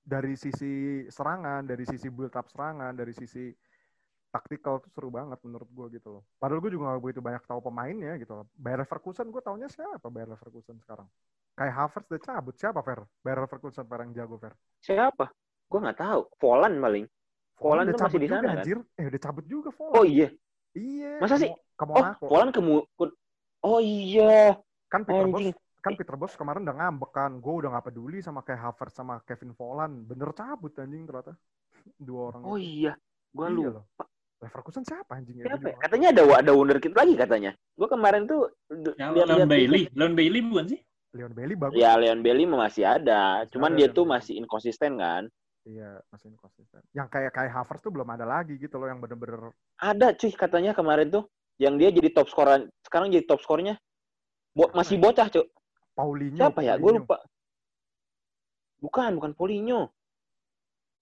[0.06, 0.74] Dari sisi
[1.10, 3.50] serangan, dari sisi build up serangan, dari sisi
[4.30, 6.24] taktikal tuh seru banget menurut gue gitu loh.
[6.38, 8.46] Padahal gue juga gak begitu banyak tahu pemainnya gitu loh.
[8.54, 11.10] Bayer Leverkusen gue taunya siapa Bayer Leverkusen sekarang?
[11.56, 12.56] Kayak Havertz udah cabut.
[12.60, 13.00] Siapa Fer?
[13.24, 14.54] Bayer Leverkusen Fer yang jago Fer?
[14.84, 15.26] Siapa?
[15.66, 16.22] Gue nggak tahu.
[16.38, 17.06] Volan paling.
[17.56, 18.58] Volan udah tuh masih cabut di juga, sana, kan?
[18.62, 18.78] anjir.
[19.00, 19.94] Eh udah cabut juga Volan.
[19.96, 20.28] Oh iya.
[20.76, 21.12] Iya.
[21.24, 21.50] Masa sih?
[21.50, 22.28] Mo- Ke Oh.
[22.30, 23.18] Volan ke Mu- ke-
[23.64, 24.54] Oh iya.
[24.92, 25.56] kan Peter Bos.
[25.86, 27.32] Kan Peter Bos kemarin udah ngambek kan.
[27.38, 30.02] Gue udah gak peduli sama kayak Havertz sama Kevin Volan.
[30.02, 31.38] Bener cabut anjing ternyata.
[32.02, 32.42] Dua orang.
[32.42, 32.90] Oh itu.
[32.90, 32.94] iya.
[33.30, 33.70] Gue Iya lupa.
[33.78, 33.86] loh.
[34.42, 35.46] Leverkusen siapa anjing ya?
[35.46, 35.78] Gua Siapa ya?
[35.78, 37.52] Katanya ada ada wonderkid lagi katanya.
[37.78, 38.50] Gue kemarin tuh
[38.98, 40.80] Ya, Leon Bailey, Leon Bailey bukan sih?
[41.14, 41.78] Leon Bailey bagus.
[41.78, 43.46] Ya Leon Bailey masih ada.
[43.46, 44.16] Masih Cuman ada dia Leon tuh Bailey.
[44.18, 45.24] masih inkonsisten kan.
[45.66, 46.82] Iya, masih konsisten.
[46.94, 49.50] Yang kayak kayak Havertz tuh belum ada lagi gitu loh yang bener-bener
[49.82, 51.26] Ada cuy katanya kemarin tuh
[51.58, 53.78] yang dia jadi top scorer sekarang jadi top skornya.
[54.54, 55.46] Bo masih bocah cuy.
[55.96, 56.36] Paulinho.
[56.38, 56.76] Siapa ya?
[56.76, 57.18] Gue lupa.
[58.78, 59.90] Bukan, bukan Paulinho.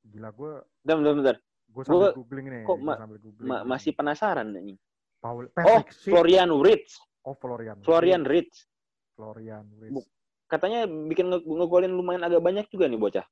[0.06, 0.52] Gila gue
[0.84, 1.38] Bentar, bentar, bentar.
[1.74, 2.64] gue sambil Gua- googling nih.
[2.64, 3.50] kok ma- sambil googling.
[3.50, 4.78] Ma- masih penasaran nih.
[5.18, 6.12] Paul Oh, Patrick Schick.
[6.14, 7.00] Florian Ritz.
[7.24, 7.80] Oh, Florian.
[7.82, 8.68] Florian Ritz.
[9.16, 9.66] Florian.
[9.89, 10.06] Bu-
[10.46, 13.26] Katanya bikin nge- ngegolin lumayan agak banyak juga nih bocah.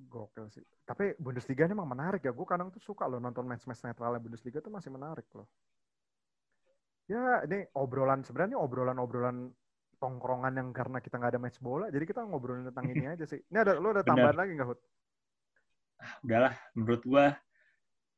[0.00, 0.64] Gokil sih.
[0.84, 2.32] Tapi Bundesliga ini emang menarik ya.
[2.34, 5.48] Gue kadang tuh suka loh nonton match-match netralnya Bundesliga tuh masih menarik loh.
[7.06, 9.50] Ya, ini obrolan sebenarnya obrolan-obrolan
[10.00, 13.38] tongkrongan yang karena kita nggak ada match bola, jadi kita ngobrolin tentang ini aja sih.
[13.38, 14.80] Ini ada lo ada tambahan lagi nggak Hud?
[16.24, 17.26] Udahlah, menurut gua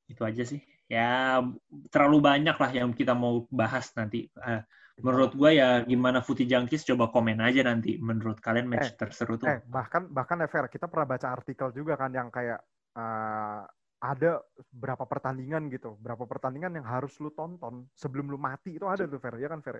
[0.07, 0.63] itu aja sih.
[0.87, 1.43] Ya
[1.91, 4.31] terlalu banyak lah yang kita mau bahas nanti.
[4.31, 4.63] Eh,
[5.03, 7.99] menurut gua ya gimana Footy Junkies coba komen aja nanti.
[7.99, 9.51] Menurut kalian match terseru tuh.
[9.51, 12.63] Eh, bahkan bahkan Ever, kita pernah baca artikel juga kan yang kayak
[12.95, 13.63] eh,
[14.03, 14.43] ada
[14.75, 19.23] berapa pertandingan gitu, berapa pertandingan yang harus lu tonton sebelum lu mati itu ada tuh
[19.23, 19.79] Fer, ya kan Fer?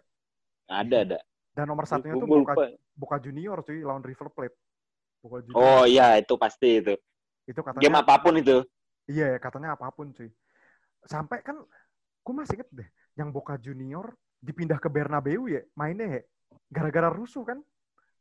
[0.71, 1.19] Ada, ada.
[1.53, 2.55] Dan nomor satunya tuh Gua Boca.
[2.97, 4.57] Boca Junior cuy lawan River Plate.
[5.21, 5.61] Boca Junior.
[5.61, 6.97] Oh iya, itu pasti itu.
[7.43, 8.63] itu katanya Game apa pun itu.
[9.11, 10.31] Iya, katanya apa pun cuy.
[11.05, 11.59] Sampai kan,
[12.23, 12.89] gue masih inget deh,
[13.19, 16.23] yang Boca Junior dipindah ke Bernabeu ya, mainnya ya,
[16.71, 17.59] gara-gara rusuh kan,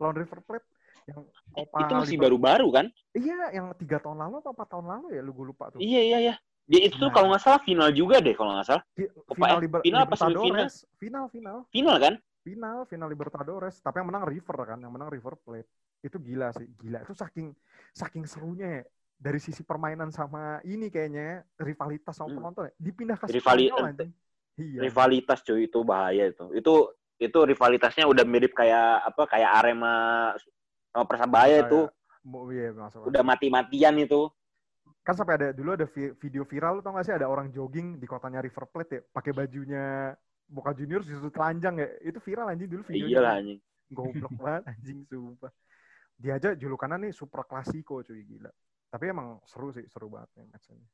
[0.01, 0.67] lawan River Plate.
[1.05, 2.85] Yang Copa itu masih baru-baru kan?
[3.13, 5.79] Iya, yang tiga tahun lalu atau empat tahun lalu ya, lu gue lupa tuh.
[5.79, 6.35] Iya, iya, iya.
[6.65, 7.13] Dia itu tuh Nah.
[7.13, 8.83] kalau nggak salah final juga deh kalau nggak salah.
[8.97, 10.41] Fi- Copa Final, Liber- final apa semifinal?
[10.41, 12.13] Libertadores, final, final, Final kan?
[12.41, 13.79] Final, final Libertadores.
[13.79, 15.69] Tapi yang menang River kan, yang menang River Plate.
[16.01, 17.05] Itu gila sih, gila.
[17.05, 17.53] Itu saking
[17.93, 18.83] saking serunya ya.
[19.21, 22.37] Dari sisi permainan sama ini kayaknya rivalitas sama Hmm.
[22.41, 22.73] penonton ya.
[22.81, 24.11] Dipindah ke Rivali- Spanyol anjing.
[24.57, 24.79] Iya.
[24.81, 26.45] Rivalitas cuy itu bahaya itu.
[26.57, 26.73] Itu
[27.21, 29.29] itu rivalitasnya udah mirip kayak apa?
[29.29, 29.95] Kayak Arema
[30.89, 31.85] sama Persebaya itu
[32.49, 32.73] iya
[33.05, 34.25] udah mati-matian itu.
[35.05, 38.05] Kan sampai ada dulu ada vi- video viral tau gak sih ada orang jogging di
[38.05, 40.13] kotanya River Plate ya, pakai bajunya
[40.51, 41.87] Boca Juniors sudut telanjang ya.
[42.03, 43.07] Itu viral anjing dulu videonya.
[43.07, 43.59] Iya lah anjing.
[43.91, 45.51] Goblok banget anjing sumpah.
[46.19, 48.51] Dia aja julukannya nih super klasiko cuy gila.
[48.91, 50.87] Tapi emang seru sih, seru banget nih match ini.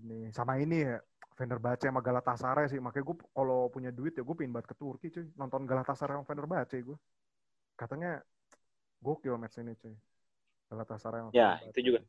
[0.00, 0.96] Ini sama ini ya,
[1.36, 2.80] Fenerbahce sama Galatasaray sih.
[2.80, 5.28] Makanya gue kalau punya duit ya gue pengen banget ke Turki cuy.
[5.36, 6.96] Nonton Galatasaray sama Fenerbahce gue.
[7.76, 8.18] Katanya
[8.98, 9.92] gokil match ini cuy.
[10.72, 11.70] Galatasaray sama Ya, Fenerbahce.
[11.76, 12.00] itu juga.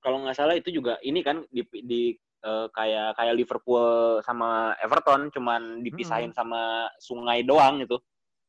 [0.00, 2.02] Kalau nggak salah itu juga ini kan di, di
[2.42, 3.86] eh, kayak kayak Liverpool
[4.20, 6.38] sama Everton cuman dipisahin Hmm.
[6.38, 6.60] sama
[6.98, 7.96] sungai doang gitu.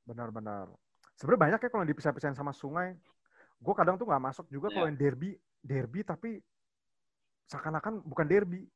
[0.03, 0.67] Benar-benar.
[1.15, 2.93] Sebenarnya banyak ya kalau dipisah-pisahin sama sungai.
[3.57, 4.91] Gue kadang tuh nggak masuk juga kalau Iya.
[4.93, 5.29] yang derby,
[5.61, 6.37] derby tapi
[7.47, 8.67] seakan-akan bukan derby.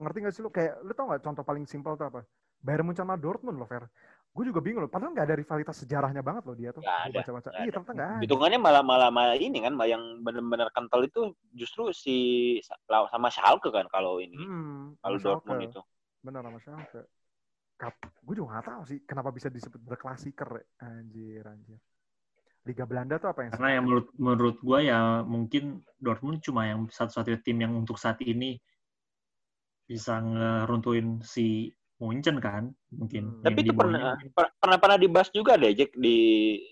[0.00, 0.50] Ngerti gak sih lu?
[0.50, 2.20] Kayak lu tau gak contoh paling simpel tuh apa?
[2.60, 3.84] Bayern Munchen sama Dortmund loh, Fer.
[4.30, 4.92] Gue juga bingung loh.
[4.92, 6.86] Padahal nggak ada rivalitas sejarahnya banget loh dia tuh.
[6.86, 7.48] Ada, baca-baca.
[7.50, 8.22] Iya, ternyata nggak ada.
[8.22, 12.16] Hitungannya malah malah malah ini kan yang benar-benar kental itu justru si
[12.86, 15.70] sama Schalke kan kalau ini Hmm, kalau Dortmund Schalke.
[15.74, 15.80] itu.
[16.22, 17.02] Bener sama Schalke.
[17.80, 20.62] Kap, gue juga nggak tahu sih kenapa bisa disebut berklasiker.
[20.78, 21.80] Anjir, anjir.
[22.68, 26.86] Liga Belanda tuh apa yang Karena yang menurut menurut gue ya mungkin Dortmund cuma yang
[26.92, 28.60] satu-satunya tim yang untuk saat ini
[29.88, 33.28] bisa ngeruntuhin si Munchen kan mungkin.
[33.28, 33.44] Hmm.
[33.44, 34.16] Tapi itu pernah
[34.56, 36.16] pernah pernah dibahas juga deh Jack di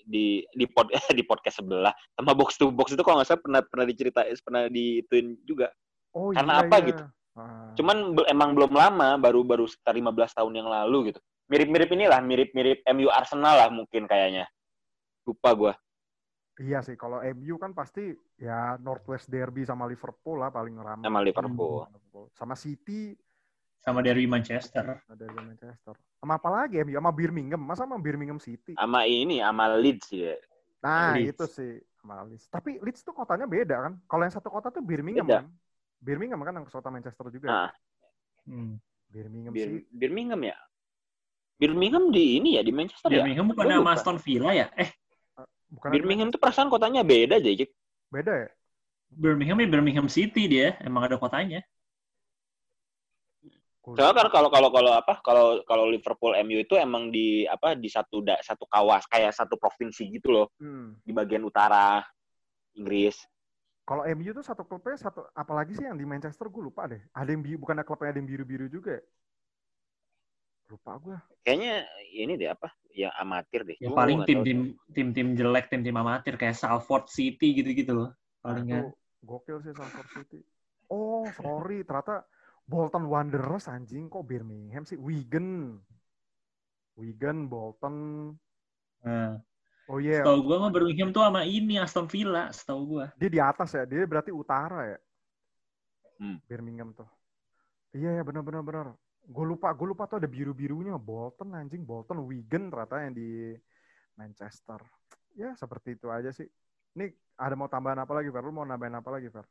[0.09, 3.61] di di pod, di podcast sebelah sama box to box itu kalau nggak salah pernah
[3.61, 5.69] pernah diceritain pernah diituin juga.
[6.17, 6.87] Oh, Karena iya, apa iya.
[6.89, 7.05] gitu?
[7.37, 7.71] Ah.
[7.77, 11.21] Cuman emang belum lama, baru baru sekitar 15 tahun yang lalu gitu.
[11.53, 14.49] Mirip-mirip inilah, mirip-mirip MU Arsenal lah mungkin kayaknya.
[15.29, 15.73] Lupa gua.
[16.59, 21.07] Iya sih, kalau MU kan pasti ya Northwest Derby sama Liverpool lah paling ramai.
[21.07, 21.87] Sama Liverpool.
[22.35, 23.15] Sama City,
[23.79, 25.01] sama dari Manchester.
[25.01, 25.95] ada di Manchester.
[26.19, 26.95] Sama apa lagi MU?
[26.95, 27.61] Sama Birmingham.
[27.63, 28.75] Masa sama Birmingham City?
[28.75, 30.35] Sama ini, sama Leeds ya.
[30.83, 31.35] Nah, Leeds.
[31.35, 32.47] itu sih sama Leeds.
[32.51, 33.93] Tapi Leeds tuh kotanya beda kan?
[34.05, 35.43] Kalau yang satu kota tuh Birmingham Beda.
[35.43, 35.47] kan?
[35.99, 37.47] Birmingham kan yang kota Manchester juga.
[37.49, 37.71] Nah,
[38.49, 38.81] Hmm.
[39.09, 39.83] Birmingham Bir- sih.
[39.93, 40.57] Birmingham ya.
[41.59, 43.21] Birmingham di ini ya di Manchester ya.
[43.21, 43.93] Birmingham bukan nama lupa.
[43.99, 44.67] Aston Villa ya?
[44.79, 44.89] Eh,
[45.69, 47.69] Bukan Birmingham tuh perasaan kotanya beda aja, Jack.
[48.09, 48.49] beda ya?
[49.13, 51.61] Birmingham ya Birmingham City dia, emang ada kotanya.
[53.95, 57.87] Soalnya kan kalau kalau kalau apa kalau kalau Liverpool MU itu emang di apa di
[57.87, 60.99] satu da, satu kawas kayak satu provinsi gitu loh Hmm.
[61.01, 62.03] di bagian utara
[62.75, 63.17] Inggris.
[63.89, 67.01] Kalau MU tuh satu klubnya satu apalagi sih yang di Manchester gue lupa deh.
[67.17, 69.05] Ada yang biru bukan ada klubnya ada yang biru-biru juga ya?
[70.69, 71.17] Lupa gue.
[71.41, 71.75] Kayaknya
[72.13, 73.77] ini deh apa yang amatir deh.
[73.81, 74.45] Ya Gua paling nggak tahu.
[74.45, 74.59] tim-tim
[74.93, 78.11] tim-tim jelek, tim-tim amatir kayak Salford City gitu-gitu loh.
[78.13, 78.85] Nah, Palingan.
[78.85, 78.93] itu
[79.25, 80.41] gokil sih Salford City.
[80.93, 82.29] Oh, sorry, ternyata
[82.69, 85.01] Bolton Wanderers anjing kok Birmingham sih?
[85.01, 85.81] Wigan.
[87.01, 87.97] Wigan, Bolton.
[89.01, 89.41] Nah,
[89.89, 93.09] Oh iya, setahu gua mah Birmingham tuh sama ini Aston Villa, setahu gua.
[93.17, 93.89] dia di atas ya.
[93.89, 94.99] Dia berarti utara ya.
[96.21, 96.37] Hmm.
[96.45, 97.09] Birmingham tuh.
[97.97, 98.87] Iya ya benar benar benar.
[99.25, 103.57] Gue lupa, gue lupa tuh ada biru-birunya Bolton anjing, Bolton, Wigan ternyata yang di
[104.17, 104.81] Manchester.
[105.37, 106.49] Ya seperti itu aja sih.
[106.97, 108.45] Ini ada mau tambahan apa lagi, Fer?
[108.45, 109.45] Lu mau nambahin apa lagi, Fer?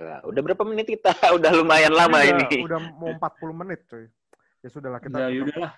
[0.00, 1.12] Lah, udah berapa menit kita?
[1.36, 2.64] udah lumayan lama udah, ini.
[2.64, 4.08] Udah mau 40 menit, cuy.
[4.64, 5.28] Ya sudahlah kita.
[5.28, 5.72] Ya udahlah,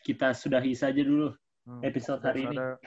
[0.00, 2.56] kita sudahi saja dulu Hmm, episode hari ini.
[2.56, 2.78] ada-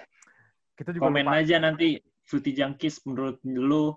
[0.71, 1.43] Kita juga Komen lupa.
[1.43, 3.91] aja nanti Fruity Junkies menurut lu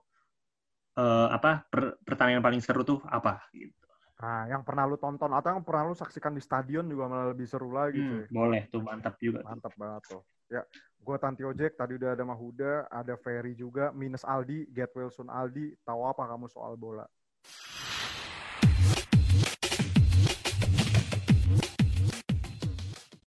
[0.92, 3.72] eh, apa per- pertandingan paling seru tuh apa gitu.
[4.18, 7.46] Nah, yang pernah lu tonton atau yang pernah lu saksikan di stadion juga malah lebih
[7.46, 8.26] seru lagi, cuy.
[8.26, 9.40] Hmm, boleh tuh mantap juga.
[9.46, 10.22] Mantap banget tuh.
[10.50, 10.66] Ya,
[11.02, 15.74] gue Tanti Ojek, tadi udah ada Mahuda, ada Ferry juga, minus Aldi, Get Wilson Aldi,
[15.82, 17.04] tahu apa kamu soal bola?